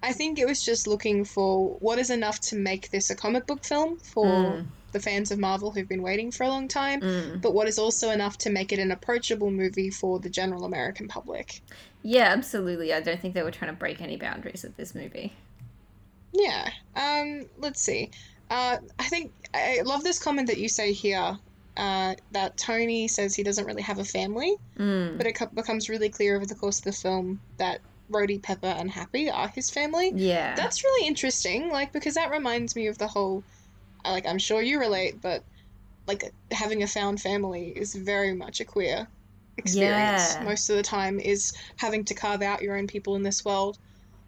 [0.02, 3.46] I think it was just looking for what is enough to make this a comic
[3.46, 4.66] book film for Mm.
[4.94, 7.42] The fans of Marvel who've been waiting for a long time, Mm.
[7.42, 11.07] but what is also enough to make it an approachable movie for the general American
[11.09, 11.61] public.
[12.02, 12.94] Yeah, absolutely.
[12.94, 15.35] I don't think they were trying to break any boundaries with this movie.
[16.33, 16.70] Yeah.
[16.96, 17.44] Um.
[17.59, 18.11] Let's see.
[18.50, 18.78] Uh.
[18.98, 21.38] I think I love this comment that you say here.
[21.76, 22.14] Uh.
[22.33, 25.16] That Tony says he doesn't really have a family, Mm.
[25.18, 27.80] but it co- becomes really clear over the course of the film that
[28.11, 30.12] Rhodey, Pepper, and Happy are his family.
[30.14, 30.54] Yeah.
[30.57, 31.70] That's really interesting.
[31.70, 33.42] Like because that reminds me of the whole.
[34.05, 35.45] Like I'm sure you relate, but
[36.07, 39.07] like having a found family is very much a queer
[39.57, 40.35] experience.
[40.35, 40.43] Yeah.
[40.45, 43.79] Most of the time is having to carve out your own people in this world.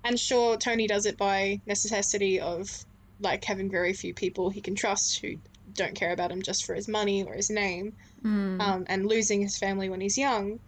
[0.05, 2.85] And sure, Tony does it by necessity of
[3.21, 5.37] like having very few people he can trust who
[5.75, 7.93] don't care about him just for his money or his name,
[8.25, 8.61] Mm.
[8.61, 10.59] um, and losing his family when he's young.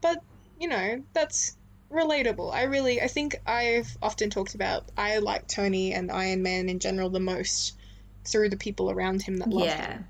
[0.00, 0.22] But
[0.58, 1.56] you know that's
[1.90, 2.52] relatable.
[2.52, 6.78] I really, I think I've often talked about I like Tony and Iron Man in
[6.78, 7.74] general the most
[8.26, 9.92] through the people around him that love yeah.
[9.92, 10.06] him.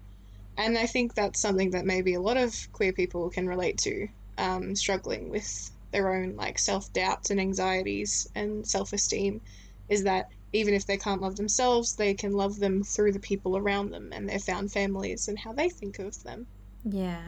[0.58, 4.08] And I think that's something that maybe a lot of queer people can relate to,
[4.38, 9.40] um, struggling with their own like self doubts and anxieties and self esteem,
[9.88, 13.56] is that even if they can't love themselves, they can love them through the people
[13.56, 16.46] around them and their found families and how they think of them.
[16.84, 17.22] Yeah.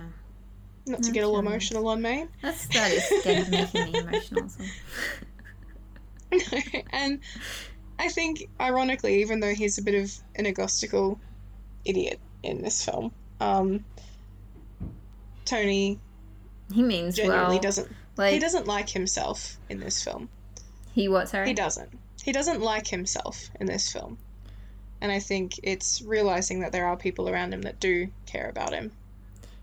[0.87, 2.27] Not to get all emotional on me.
[2.41, 4.49] That's that is getting making me emotional.
[4.49, 4.65] So.
[6.91, 7.21] and
[7.99, 11.19] I think, ironically, even though he's a bit of an egotistical
[11.85, 13.85] idiot in this film, um,
[15.45, 15.99] Tony
[16.73, 17.59] He means genuinely well.
[17.61, 17.89] doesn't.
[18.17, 20.29] like he doesn't like himself in this film.
[20.93, 21.29] he what?
[21.29, 21.49] Sorry.
[21.49, 21.91] He doesn't.
[22.23, 24.19] He doesn't like himself in this film.
[25.01, 28.73] And I think it's realizing that there are people around him that do care about
[28.75, 28.91] him.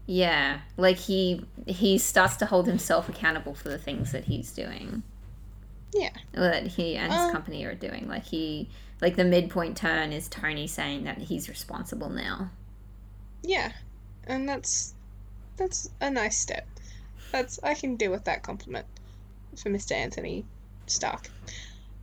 [0.08, 5.04] Yeah, like he he starts to hold himself accountable for the things that he's doing.
[5.96, 6.10] Yeah.
[6.34, 8.08] That he and his Um, company are doing.
[8.08, 8.70] Like he
[9.02, 12.52] like the midpoint turn is Tony saying that he's responsible now.
[13.42, 13.72] Yeah.
[14.28, 14.94] And that's
[15.58, 16.68] that's a nice step.
[17.32, 18.86] That's I can deal with that compliment
[19.56, 19.94] for Mr.
[19.94, 20.44] Anthony
[20.88, 21.30] Stark.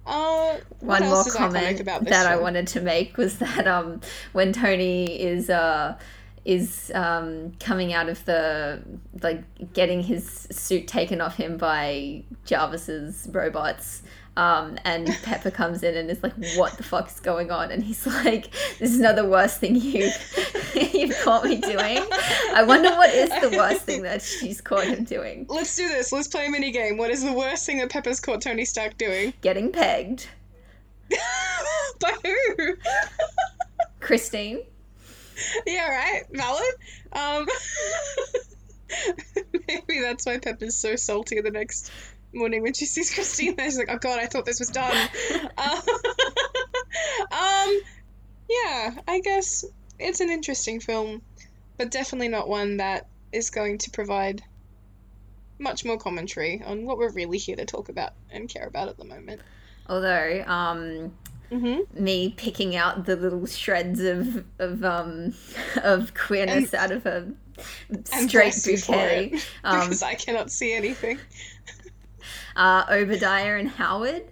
[0.07, 4.01] Uh, One more comment that I wanted to make was that um
[4.33, 5.97] when Tony is uh
[6.45, 8.83] is um coming out of the
[9.23, 14.03] like getting his suit taken off him by Jarvis's robots
[14.37, 17.85] um and Pepper comes in and is like what the fuck is going on and
[17.85, 20.11] he's like this is not the worst thing you
[20.75, 22.03] you've caught me doing
[22.55, 26.13] I wonder what is the worst thing that she's caught him doing Let's do this.
[26.13, 26.97] Let's play a mini game.
[26.97, 29.33] What is the worst thing that Pepper's caught Tony Stark doing?
[29.43, 30.29] getting pegged
[32.01, 32.77] By who?
[34.01, 34.63] Christine
[35.67, 36.23] yeah, right.
[36.33, 36.75] Valid.
[37.13, 37.47] Um,
[39.69, 41.91] maybe that's why Pepper's so salty the next
[42.33, 43.57] morning when she sees Christine.
[43.57, 43.67] There.
[43.67, 44.95] She's like, "Oh God, I thought this was done."
[45.59, 45.79] um,
[47.33, 47.81] um,
[48.49, 49.65] yeah, I guess
[49.99, 51.23] it's an interesting film,
[51.79, 54.43] but definitely not one that is going to provide
[55.59, 58.97] much more commentary on what we're really here to talk about and care about at
[58.99, 59.41] the moment.
[59.89, 61.13] although um
[61.53, 62.03] Mm-hmm.
[62.03, 65.35] me picking out the little shreds of of um
[65.83, 67.29] of queerness out of a
[68.05, 69.31] straight bless you for bouquet.
[69.35, 71.19] it, Um, because I cannot see anything.
[72.57, 74.25] uh, Obadiah and Howard,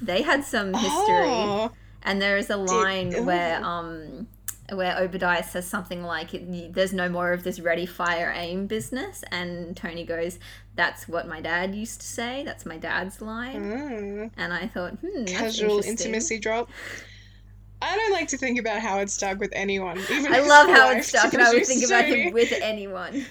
[0.00, 1.70] they had some history, Oh.
[2.02, 3.22] and there is a line ooh.
[3.24, 4.26] where um
[4.72, 6.30] where Obadiah says something like,
[6.72, 10.38] "There's no more of this ready, fire, aim business," and Tony goes,
[10.74, 12.42] "That's what my dad used to say.
[12.44, 14.30] That's my dad's line." Mm.
[14.36, 16.68] And I thought, hmm, Casual intimacy drop.
[17.82, 19.98] I don't like to think about Howard Stark with anyone.
[20.10, 23.26] Even I love Howard to Stark, and I would think about him with anyone.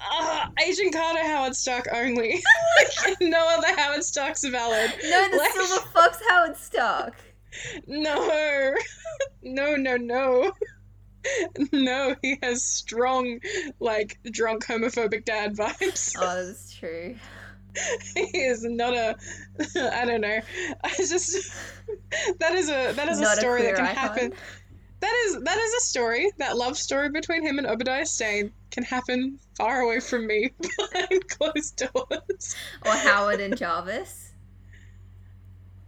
[0.00, 2.42] Ah, Agent Carter Howard Stark only.
[3.20, 4.92] no other Howard Starks are valid.
[5.04, 7.14] No, the Like- Silver Fox Howard Stark.
[7.88, 8.74] No.
[9.42, 10.52] No, no, no.
[11.72, 13.40] No, he has strong,
[13.80, 16.14] like, drunk homophobic dad vibes.
[16.18, 17.16] Oh, that's true.
[18.14, 19.16] he is not a
[19.76, 20.40] I don't know.
[20.82, 21.52] I just
[22.40, 23.94] that is a that is Not a a story that can icon.
[23.96, 24.32] happen.
[25.00, 26.30] That is that is a story.
[26.38, 31.28] That love story between him and Obadiah Stane can happen far away from me behind
[31.28, 32.56] closed doors.
[32.84, 34.32] Or Howard and Jarvis.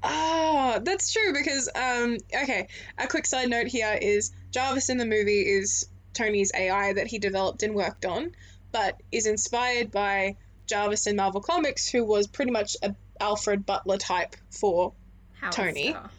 [0.02, 5.06] Ah, that's true because um okay, a quick side note here is Jarvis in the
[5.06, 8.32] movie is Tony's AI that he developed and worked on,
[8.72, 10.36] but is inspired by
[10.66, 14.92] Jarvis in Marvel Comics who was pretty much a Alfred Butler type for
[15.40, 15.90] Howard Tony.
[15.90, 16.10] Stark.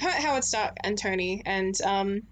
[0.00, 2.22] Howard Stark and Tony, and um,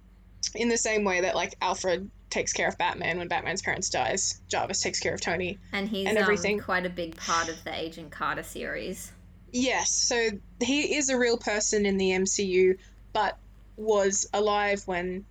[0.55, 4.41] in the same way that like Alfred takes care of Batman when Batman's parents dies.
[4.49, 5.59] Jarvis takes care of Tony.
[5.73, 6.59] And he's And everything.
[6.59, 9.13] Um, quite a big part of the Agent Carter series.
[9.53, 12.79] Yes, so he is a real person in the MCU,
[13.13, 13.37] but
[13.77, 15.27] was alive when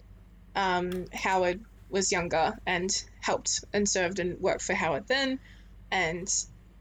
[0.55, 2.89] um, Howard was younger and
[3.21, 5.39] helped and served and worked for Howard then.
[5.91, 6.27] And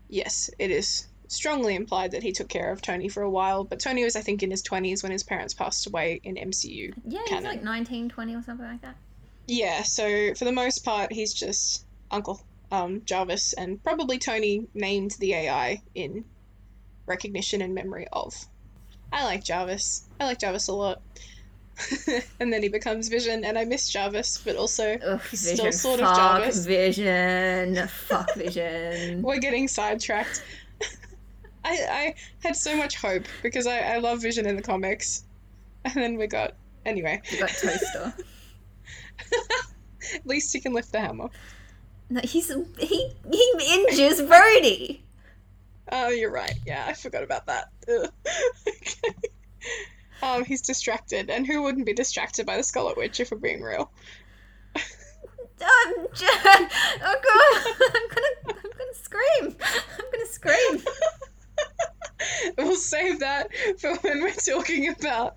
[0.08, 3.80] yes, it is strongly implied that he took care of Tony for a while, but
[3.80, 6.92] Tony was, I think, in his 20s when his parents passed away in MCU.
[7.06, 8.96] Yeah, he's like 19, 20 or something like that.
[9.46, 12.40] Yeah, so for the most part, he's just Uncle
[12.72, 16.24] um, Jarvis, and probably Tony named the AI in
[17.06, 18.34] recognition and memory of.
[19.12, 20.08] I like Jarvis.
[20.20, 21.02] I like Jarvis a lot.
[22.40, 25.72] and then he becomes Vision, and I miss Jarvis, but also Ugh, He's Vision.
[25.72, 26.66] still sort of Fuck Jarvis.
[26.66, 27.88] Vision.
[28.08, 29.22] Fuck Vision.
[29.22, 30.42] we're getting sidetracked.
[31.64, 35.24] I, I had so much hope because I, I love Vision in the comics.
[35.84, 36.54] And then we got.
[36.86, 38.14] Anyway, You got Toaster.
[40.14, 41.28] at least he can lift the hammer.
[42.08, 45.00] No, he's he he injures Rhodey.
[45.92, 46.54] Oh, you're right.
[46.66, 47.68] Yeah, I forgot about that.
[47.88, 49.12] Okay.
[50.22, 53.62] Um, he's distracted, and who wouldn't be distracted by the Scarlet Witch if we're being
[53.62, 53.90] real?
[54.76, 54.78] Um,
[55.62, 56.06] oh
[57.02, 59.56] god, I'm gonna I'm gonna scream.
[59.98, 60.82] I'm gonna scream.
[62.58, 65.36] we'll save that for when we're talking about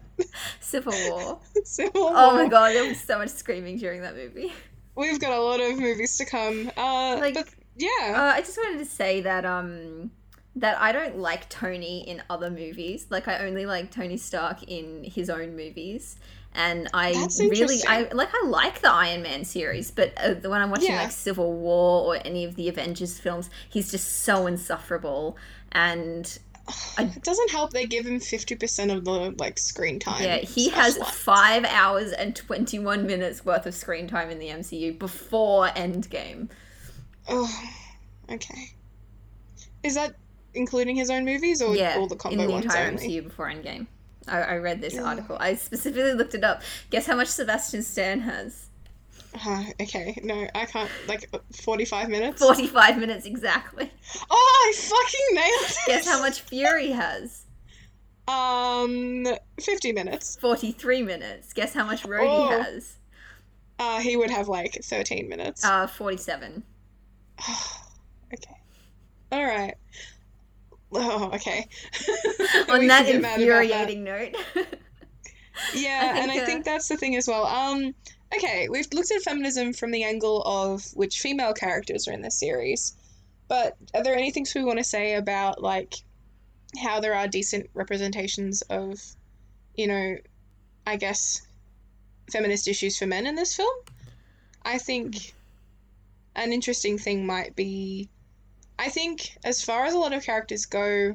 [0.61, 1.39] Civil War.
[1.65, 2.11] Civil War.
[2.15, 4.53] Oh my god, there was so much screaming during that movie.
[4.95, 6.71] We've got a lot of movies to come.
[6.77, 10.11] Uh, Like- but yeah, Uh, I just wanted to say that um
[10.55, 13.07] that I don't like Tony in other movies.
[13.09, 16.17] Like I only like Tony Stark in his own movies.
[16.55, 20.61] And I That's really, I like, I like the Iron Man series, but uh, when
[20.61, 21.01] I'm watching Yeah.
[21.01, 25.35] like Civil War or any of the Avengers films, he's just so insufferable.
[25.71, 26.37] And
[26.99, 30.21] it doesn't help they give him fifty percent of the like screen time.
[30.23, 31.11] yeah, he has special.
[31.11, 36.49] five hours and 21 minutes worth of screen time in the MCU before Endgame.
[37.27, 37.51] Oh,
[38.31, 38.69] okay.
[39.81, 40.13] Is that
[40.55, 43.07] including his own movies or yeah, all the combo in the ones entire only?
[43.07, 43.87] MCU before Endgame.
[44.27, 45.05] I, I read this Ugh.
[45.05, 45.37] article.
[45.39, 46.61] I specifically looked it up.
[46.89, 48.67] Guess how much Sebastian Stan has?
[49.45, 50.89] Uh, okay, no, I can't.
[51.07, 51.29] Like
[51.63, 52.41] forty-five minutes.
[52.41, 53.91] Forty-five minutes exactly.
[54.29, 55.77] Oh, I fucking nailed it.
[55.87, 57.43] Guess how much Fury has?
[58.27, 59.25] Um,
[59.59, 60.37] fifty minutes.
[60.39, 61.51] Forty-three minutes.
[61.51, 62.61] Guess how much Rhodey Oh.
[62.61, 62.95] has?
[63.79, 65.65] Uh, he would have like thirteen minutes.
[65.65, 66.63] Uh, forty-seven.
[68.33, 68.55] okay.
[69.31, 69.73] All right.
[70.95, 71.67] Oh, okay.
[72.69, 73.89] On that can get mad about that.
[73.89, 74.35] infuriating note.
[75.75, 77.45] Yeah, I and I uh, think that's the thing as well.
[77.45, 77.93] Um,
[78.35, 82.39] okay, we've looked at feminism from the angle of which female characters are in this
[82.39, 82.95] series,
[83.47, 85.93] but are there any things we want to say about like
[86.81, 88.99] how there are decent representations of,
[89.75, 90.17] you know,
[90.87, 91.41] I guess,
[92.31, 93.75] feminist issues for men in this film?
[94.65, 95.33] I think
[96.35, 98.09] an interesting thing might be,
[98.79, 101.13] I think as far as a lot of characters go,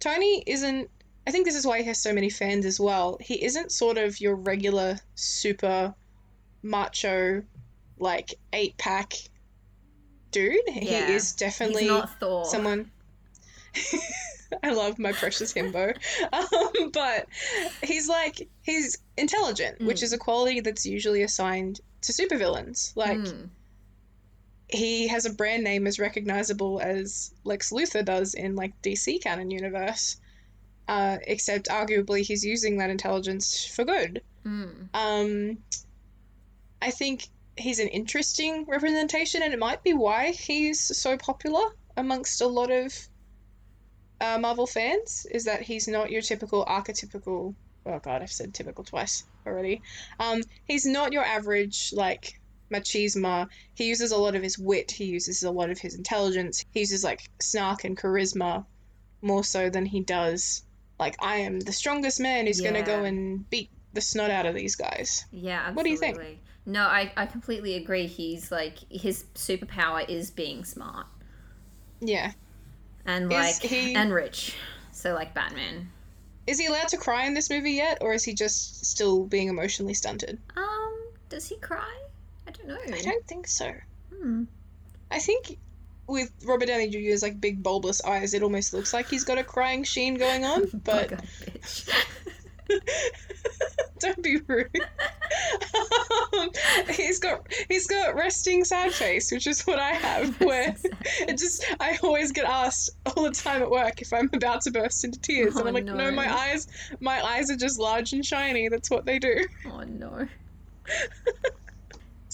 [0.00, 0.90] Tony isn't
[1.26, 3.18] I think this is why he has so many fans as well.
[3.20, 5.92] He isn't sort of your regular super
[6.62, 7.42] macho,
[7.98, 9.14] like eight pack
[10.30, 10.60] dude.
[10.68, 11.08] Yeah.
[11.08, 11.88] He is definitely
[12.44, 12.90] someone.
[14.62, 15.92] I love my precious himbo,
[16.32, 17.26] um, but
[17.82, 20.02] he's like he's intelligent, which Mm.
[20.04, 22.92] is a quality that's usually assigned to supervillains.
[22.94, 23.48] Like Mm.
[24.68, 29.50] He has a brand name as recognizable as Lex Luthor does in like DC canon
[29.50, 30.16] universe.
[30.88, 34.22] Uh, except arguably he's using that intelligence for good.
[34.44, 34.88] Mm.
[34.94, 35.58] Um,
[36.80, 37.26] I think
[37.56, 41.64] he's an interesting representation, and it might be why he's so popular
[41.96, 42.92] amongst a lot of
[44.20, 45.26] uh, Marvel fans.
[45.30, 47.54] Is that he's not your typical archetypical.
[47.84, 49.82] Oh god, I've said typical twice already.
[50.20, 52.40] Um, he's not your average like
[52.72, 53.48] machismo.
[53.74, 54.90] He uses a lot of his wit.
[54.90, 56.64] He uses a lot of his intelligence.
[56.72, 58.64] He uses like snark and charisma
[59.22, 60.62] more so than he does
[60.98, 64.54] like I am the strongest man who's gonna go and beat the snot out of
[64.54, 65.24] these guys.
[65.30, 65.74] Yeah, absolutely.
[65.76, 66.40] What do you think?
[66.64, 68.06] No, I, I completely agree.
[68.06, 71.06] He's like his superpower is being smart
[72.00, 72.32] Yeah.
[73.04, 74.54] and like he- and rich.
[74.92, 75.90] So like Batman.
[76.46, 79.48] Is he allowed to cry in this movie yet, or is he just still being
[79.48, 80.38] emotionally stunted?
[80.56, 80.96] Um,
[81.28, 81.92] does he cry?
[82.46, 82.78] I don't know.
[82.96, 83.72] I don't think so.
[84.14, 84.44] Hmm.
[85.10, 85.58] I think
[86.08, 89.44] with Robert Downey Jr.'s like big bulbous eyes, it almost looks like he's got a
[89.44, 90.62] crying sheen going on.
[90.84, 91.90] But Bug-eyed bitch.
[94.00, 94.68] don't be rude.
[96.38, 96.50] um,
[96.90, 100.40] he's got he's got resting sad face, which is what I have.
[100.44, 100.74] Where
[101.20, 104.70] it just I always get asked all the time at work if I'm about to
[104.70, 105.94] burst into tears, and Oh, I'm like, no.
[105.94, 106.10] no.
[106.10, 106.66] my eyes
[107.00, 108.68] my eyes are just large and shiny.
[108.68, 109.46] That's what they do.
[109.66, 110.26] oh no.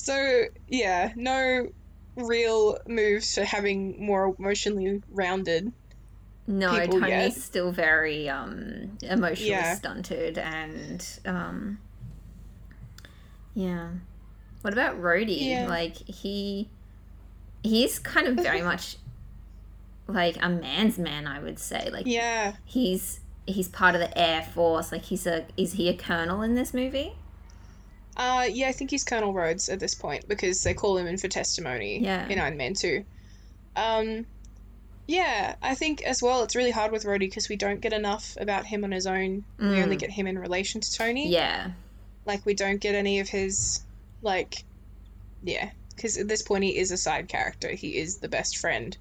[0.03, 1.69] So yeah, no
[2.17, 5.73] real moves to having more emotionally rounded.
[6.49, 7.33] No, people Tony's yet.
[7.35, 9.77] still very um emotionally Yeah.
[9.77, 11.79] stunted and um
[13.55, 13.91] yeah.
[14.63, 15.49] What about Rhodey?
[15.51, 15.69] Yeah.
[15.69, 16.69] Like he
[17.63, 18.97] he's kind of very much
[20.09, 21.91] like a man's man, I would say.
[21.93, 22.55] Like Yeah.
[22.65, 24.91] he's he's part of the Air Force.
[24.91, 27.13] Like he's a is he a colonel in this movie?
[28.17, 31.17] Uh, yeah, I think he's Colonel Rhodes at this point because they call him in
[31.19, 32.29] for testimony Yeah.
[32.29, 33.05] in Iron Man 2.
[33.77, 34.27] Um,
[35.07, 38.37] yeah, I think as well it's really hard with Rhodey because we don't get enough
[38.39, 39.45] about him on his own.
[39.59, 40.01] We only Mm.
[40.01, 41.29] get him in relation to Tony.
[41.31, 41.71] Yeah.
[42.27, 43.81] Like, we don't get any of his,
[44.21, 44.65] like,
[45.43, 47.71] yeah, because at this point he is a side character.
[47.71, 48.97] He is the best friend,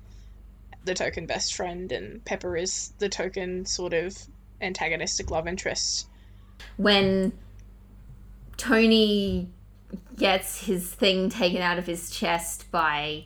[0.85, 4.17] the token best friend, and Pepper is the token sort of
[4.61, 6.07] antagonistic love interest.
[6.77, 7.31] when
[8.61, 9.49] Tony
[10.17, 13.25] gets his thing taken out of his chest by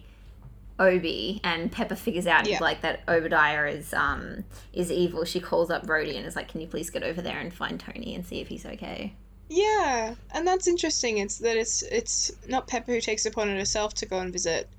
[0.79, 2.59] Obi and Pepper figures out Yeah.
[2.61, 6.61] like that Obadiah is um is evil, she calls up Rhodey and is like, Can
[6.61, 9.13] you please get over there and find Tony and see if he's okay?
[9.49, 11.17] Yeah, and that's interesting.
[11.19, 14.31] It's that it's it's not Pepper who takes it upon it herself to go and
[14.33, 14.69] visit.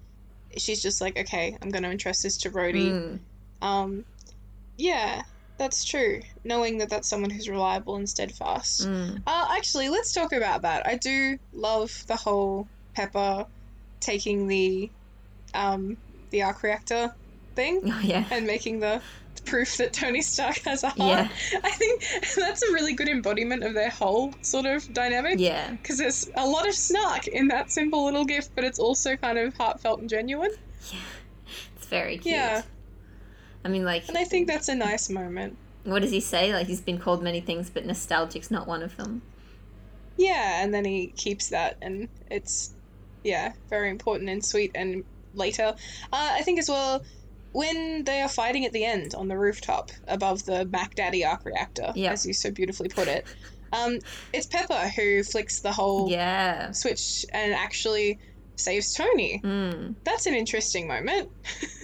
[0.56, 2.90] She's just like, okay, I'm going to entrust this to Rhodey.
[2.90, 3.18] Mm.
[3.66, 4.04] Um,
[4.78, 5.22] yeah,
[5.58, 6.20] that's true.
[6.44, 8.86] Knowing that that's someone who's reliable and steadfast.
[8.86, 9.22] Mm.
[9.26, 10.86] Uh, actually, let's talk about that.
[10.86, 13.46] I do love the whole Pepper
[14.00, 14.90] taking the
[15.54, 15.96] um
[16.30, 17.14] the arc reactor
[17.54, 18.24] thing Oh yeah.
[18.30, 19.00] and making the
[19.46, 20.98] proof that Tony Stark has a heart.
[20.98, 21.28] Yeah.
[21.64, 22.02] I think
[22.36, 25.38] that's a really good embodiment of their whole sort of dynamic.
[25.38, 25.70] Yeah.
[25.70, 29.38] Because there's a lot of snark in that simple little gift, but it's also kind
[29.38, 30.50] of heartfelt and genuine.
[30.92, 30.98] Yeah.
[31.76, 32.34] It's very cute.
[32.34, 32.62] Yeah.
[33.66, 35.56] I mean like And I think that's a nice moment.
[35.82, 36.52] what does he say?
[36.52, 39.22] Like he's been called many things, but nostalgic's not one of them.
[40.16, 42.72] Yeah, and then he keeps that, and it's,
[43.24, 44.70] yeah, very important and sweet.
[44.74, 45.04] And
[45.34, 45.74] later,
[46.12, 47.02] uh, I think as well,
[47.52, 51.44] when they are fighting at the end on the rooftop above the Mac Daddy arc
[51.44, 52.12] reactor, Yeah.
[52.12, 53.26] as you so beautifully put it,
[53.72, 53.98] um,
[54.32, 56.70] it's Pepper who flicks the whole Yeah.
[56.70, 58.18] switch and actually
[58.56, 59.40] saves Tony.
[59.44, 59.96] Mm.
[60.04, 61.30] That's an interesting moment.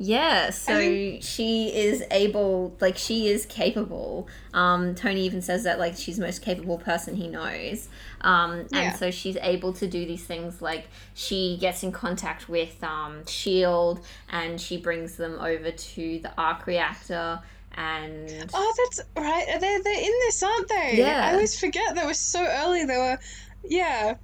[0.00, 4.28] Yeah, so think- she is able, like, she is capable.
[4.54, 7.88] Um, Tony even says that, like, she's the most capable person he knows.
[8.20, 8.92] Um, and Yeah.
[8.94, 14.00] so she's able to do these things, like, she gets in contact with um, S.H.I.E.L.D.
[14.30, 17.40] and she brings them over to the arc reactor.
[17.76, 19.46] And Oh, that's right.
[19.60, 20.94] They're, they're in this, aren't they?
[20.98, 21.26] Yeah.
[21.28, 22.84] I always forget they were so early.
[22.84, 23.18] They were,
[23.64, 24.14] yeah.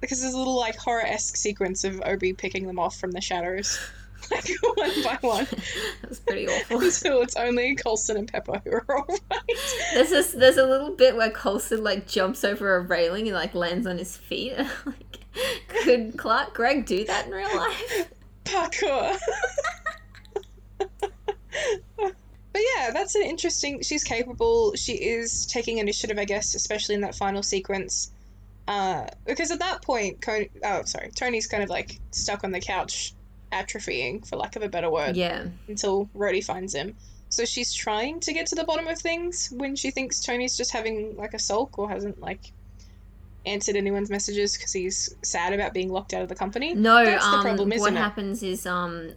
[0.00, 3.20] Because there's a little like horror esque sequence of Obi picking them off from the
[3.20, 3.78] shadows,
[4.30, 5.44] like one by one,
[6.00, 6.80] that was pretty awful.
[6.82, 9.20] until it's only Coulson and Pepper who are all right.
[9.94, 13.54] There's this, there's a little bit where Coulson like jumps over a railing and like
[13.54, 14.54] lands on his feet.
[14.56, 15.18] like,
[15.68, 18.10] could Clark Gregg do that in real life?
[18.44, 19.18] Parkour.
[22.58, 23.82] But yeah, that's an interesting.
[23.82, 24.74] She's capable.
[24.74, 28.10] She is taking initiative, I guess, especially in that final sequence.
[28.66, 32.60] Uh, because at that point, Con- oh sorry, Tony's kind of like stuck on the
[32.60, 33.14] couch,
[33.52, 35.46] atrophying, for lack of a better word, Yeah.
[35.68, 36.96] until Rhodey finds him.
[37.30, 40.72] So she's trying to get to the bottom of things when she thinks Tony's just
[40.72, 42.52] having like a sulk or hasn't like
[43.46, 46.74] answered anyone's messages because he's sad about being locked out of the company.
[46.74, 47.98] No, That's the um, problem, what isn't it?
[47.98, 49.10] happens is um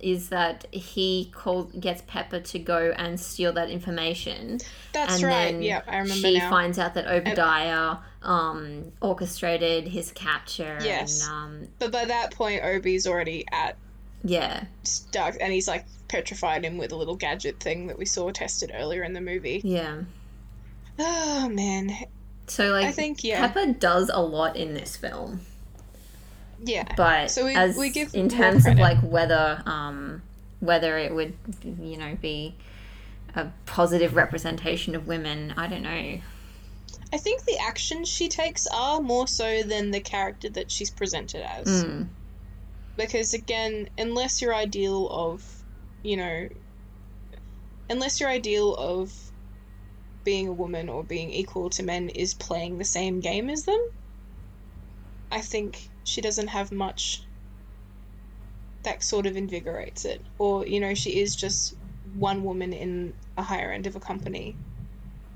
[0.00, 4.58] is that he calls gets Pepper to go and steal that information,
[4.92, 5.52] That's and right.
[5.52, 6.50] then Yeah, I remember she now.
[6.50, 7.96] finds out that Obadiah
[8.26, 10.78] um orchestrated his capture.
[10.82, 11.26] Yes.
[11.26, 11.32] and,
[11.64, 13.76] um, But by that point, Obi's already at
[14.24, 18.30] yeah, stuck, and he's like petrified him with a little gadget thing that we saw
[18.30, 19.60] tested earlier in the movie.
[19.64, 20.02] yeah.
[20.98, 21.90] Oh man,
[22.46, 25.40] So like, I think yeah, Pepper does a lot in this film,
[26.64, 26.84] yeah.
[26.96, 30.22] but So we- as we give in terms of like whether um
[30.60, 32.54] whether it would you know be
[33.34, 36.20] a positive representation of women, I don't know.
[37.12, 41.42] I think the actions she takes are more so than the character that she's presented
[41.42, 41.84] as.
[41.84, 42.08] Mm.
[42.96, 45.44] Because again, unless your ideal of,
[46.02, 46.48] you know,
[47.88, 49.12] unless your ideal of
[50.24, 53.80] being a woman or being equal to men is playing the same game as them,
[55.30, 57.22] I think she doesn't have much
[58.82, 60.20] that sort of invigorates it.
[60.38, 61.74] Or, you know, she is just
[62.14, 64.56] one woman in a higher end of a company.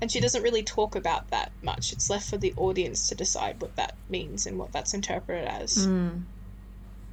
[0.01, 1.93] And she doesn't really talk about that much.
[1.93, 5.85] It's left for the audience to decide what that means and what that's interpreted as
[5.87, 6.23] Mm.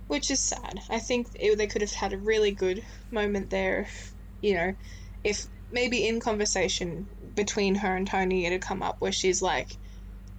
[0.06, 0.80] which is sad.
[0.88, 4.74] I think it, they could have had a really good moment there, if, you know,
[5.22, 9.76] if maybe in conversation between her and Tony it had come up where she's like,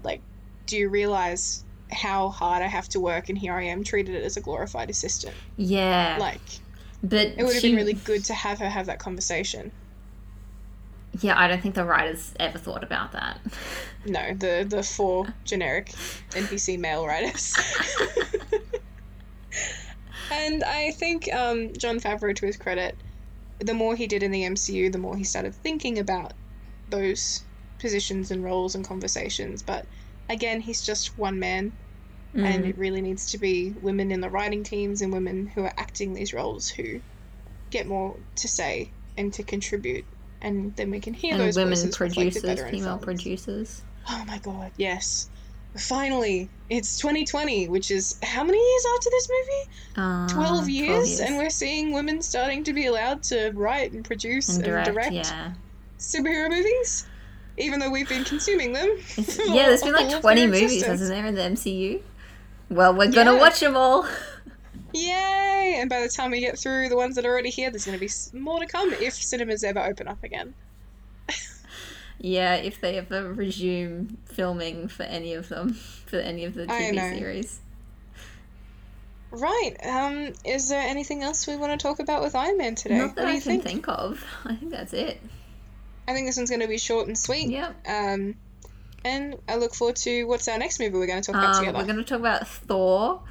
[0.03, 0.21] like,
[0.65, 4.37] do you realize how hard I have to work, and here I am treated as
[4.37, 5.35] a glorified assistant.
[5.55, 6.17] Yeah.
[6.19, 6.41] Like,
[7.03, 9.71] but it would have she- been really good to have her have that conversation.
[11.21, 13.39] Yeah, I don't think the writers ever thought about that.
[14.05, 15.89] No, the the four generic
[16.31, 17.53] NPC male writers.
[20.31, 23.03] and I think um, Jon Favreau, to his credit,
[23.59, 26.31] the more he did in the MCU, the more he started thinking about
[26.87, 27.43] those
[27.77, 29.63] positions and roles and conversations.
[29.63, 29.85] But
[30.29, 31.73] again, he's just one man,
[32.33, 32.69] and Mm.
[32.69, 36.13] it really needs to be women in the writing teams and women who are acting
[36.13, 37.01] these roles who
[37.69, 40.05] get more to say and to contribute.
[40.41, 43.03] And then we can hear and those women producers, in female films.
[43.03, 43.81] producers.
[44.09, 45.29] Oh my god, yes.
[45.77, 49.71] Finally, it's 2020, which is how many years after this movie?
[49.97, 54.49] Uh, 12 years, and we're seeing women starting to be allowed to write and produce
[54.49, 55.51] and and direct, direct, yeah.
[55.99, 57.05] superhero movies,
[57.57, 58.89] even though we've been consuming them.
[59.45, 62.01] Yeah, there's been like 20 movies, hasn't there, in the MCU?
[62.69, 63.39] Well, we're gonna Yeah.
[63.39, 64.07] watch them all.
[64.93, 65.75] Yay!
[65.79, 67.97] And by the time we get through the ones that are already here, there's going
[67.99, 70.53] to be more to come if cinemas ever open up again.
[72.21, 75.73] Yeah, if they ever resume filming for any of them,
[76.05, 77.17] for any of the I TV know.
[77.17, 77.61] series.
[79.31, 79.75] Right.
[79.85, 80.33] Um.
[80.43, 82.97] Is there anything else we want to talk about with Iron Man today?
[82.97, 83.63] Not that I you can think?
[83.63, 84.21] think of.
[84.45, 85.21] I think that's it.
[86.09, 87.49] I think this one's going to be short and sweet.
[87.51, 87.87] Yep.
[87.87, 88.35] Um,
[89.05, 91.59] and I look forward to what's our next movie we're going to talk about Um,
[91.61, 91.77] together.
[91.77, 93.21] we're going to talk about Thor.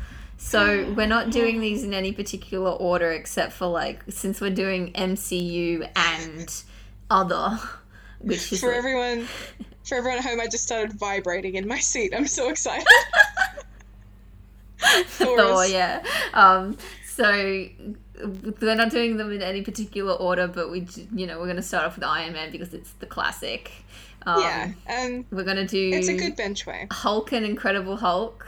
[0.41, 4.93] So we're not doing these in any particular order, except for like since we're doing
[4.93, 6.63] MCU and
[7.11, 7.59] other,
[8.21, 9.27] which is For like- everyone,
[9.85, 12.15] for everyone at home, I just started vibrating in my seat.
[12.17, 12.87] I'm so excited.
[14.79, 16.03] Thor, Thor's- yeah.
[16.35, 17.67] Um, so
[18.61, 21.63] we're not doing them in any particular order, but we, you know, we're going to
[21.63, 23.73] start off with Iron Man because it's the classic.
[24.25, 26.87] Um, yeah, and We're going to do it's a good bench way.
[26.91, 28.47] Hulk and Incredible Hulk.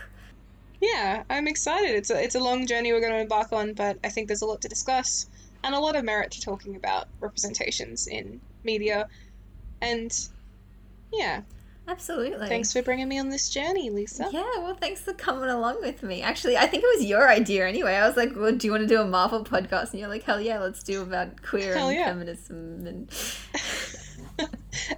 [0.81, 1.91] Yeah, I'm excited.
[1.91, 4.43] It's a it's a long journey we're going to embark on, but I think there's
[4.43, 5.27] a lot to discuss
[5.63, 9.09] and a lot of merit to talking about representations in media.
[9.83, 10.17] And
[11.13, 11.43] yeah,
[11.87, 12.49] Absolutely.
[12.49, 14.29] thanks for bringing me on this journey, Lisa.
[14.33, 16.23] Yeah, well, thanks for coming along with me.
[16.23, 17.95] Actually, I think it was your idea anyway.
[17.95, 19.91] I was like, well, do you want to do a Marvel podcast?
[19.91, 22.07] And you're like, hell yeah, let's do about queer Hell and yeah.
[22.07, 22.87] feminism.
[22.87, 23.11] And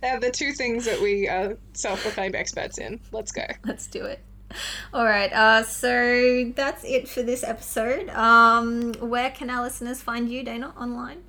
[0.03, 3.01] Uh, the two things that we are self-proclaimed experts in.
[3.12, 3.45] Let's go.
[3.64, 4.20] let's do it.
[4.94, 8.09] All right, uh, so that's it for this episode.
[8.11, 11.22] Um, where can our listeners find you, Dana, online?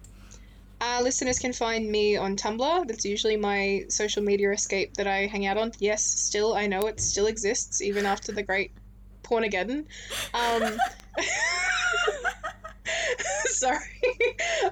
[0.82, 2.88] Uh, listeners can find me on Tumblr.
[2.88, 5.72] That's usually my social media escape that I hang out on.
[5.80, 8.72] Yes, still, I know it still exists even after the great
[9.24, 9.86] Pornageddon.
[10.34, 10.78] Um,
[13.46, 13.80] sorry.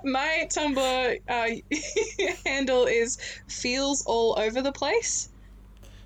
[0.04, 5.30] My Tumblr uh, handle is feels all over the place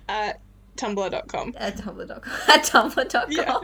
[0.08, 0.40] at
[0.76, 1.54] tumblr.com.
[1.56, 2.32] At tumblr.com.
[2.48, 3.32] At tumblr.com.
[3.32, 3.58] Yeah.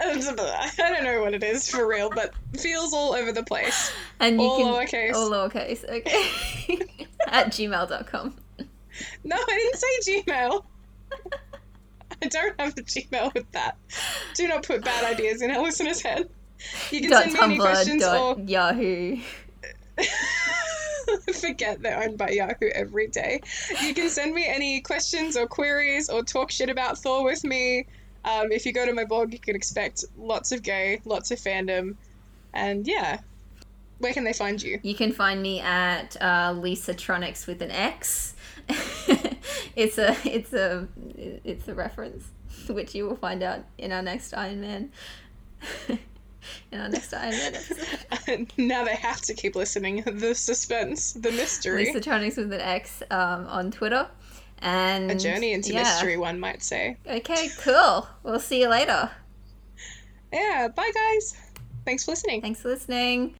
[0.00, 3.92] I don't know what it is for real, but feels all over the place.
[4.20, 4.66] And you All can.
[4.86, 5.14] lowercase.
[5.14, 7.06] All lowercase, okay.
[7.28, 8.36] At gmail.com.
[9.24, 10.64] No, I didn't say Gmail.
[12.22, 13.76] I don't have a Gmail with that.
[14.34, 16.28] Do not put bad ideas in our listeners' head.
[16.90, 19.18] You can Dot send me any questions dot or yahoo.
[21.34, 23.40] forget they're owned by Yahoo every day.
[23.82, 27.86] You can send me any questions or queries or talk shit about Thor with me.
[28.24, 31.38] Um, if you go to my blog, you can expect lots of gay, lots of
[31.38, 31.96] fandom,
[32.52, 33.20] and yeah.
[33.98, 34.78] Where can they find you?
[34.82, 38.34] You can find me at uh, Lisa Tronics with an X.
[39.74, 40.86] it's a it's a
[41.16, 42.26] it's a reference,
[42.68, 44.92] which you will find out in our next Iron Man.
[46.72, 48.52] in our next Iron Man episode.
[48.56, 50.02] now they have to keep listening.
[50.06, 51.86] The suspense, the mystery.
[51.86, 54.08] Lisa Tronics with an X um, on Twitter.
[54.60, 55.84] And A journey into yeah.
[55.84, 56.96] mystery, one might say.
[57.06, 58.08] Okay, cool.
[58.24, 59.10] We'll see you later.
[60.32, 61.34] Yeah, bye guys.
[61.84, 62.42] Thanks for listening.
[62.42, 63.37] Thanks for listening.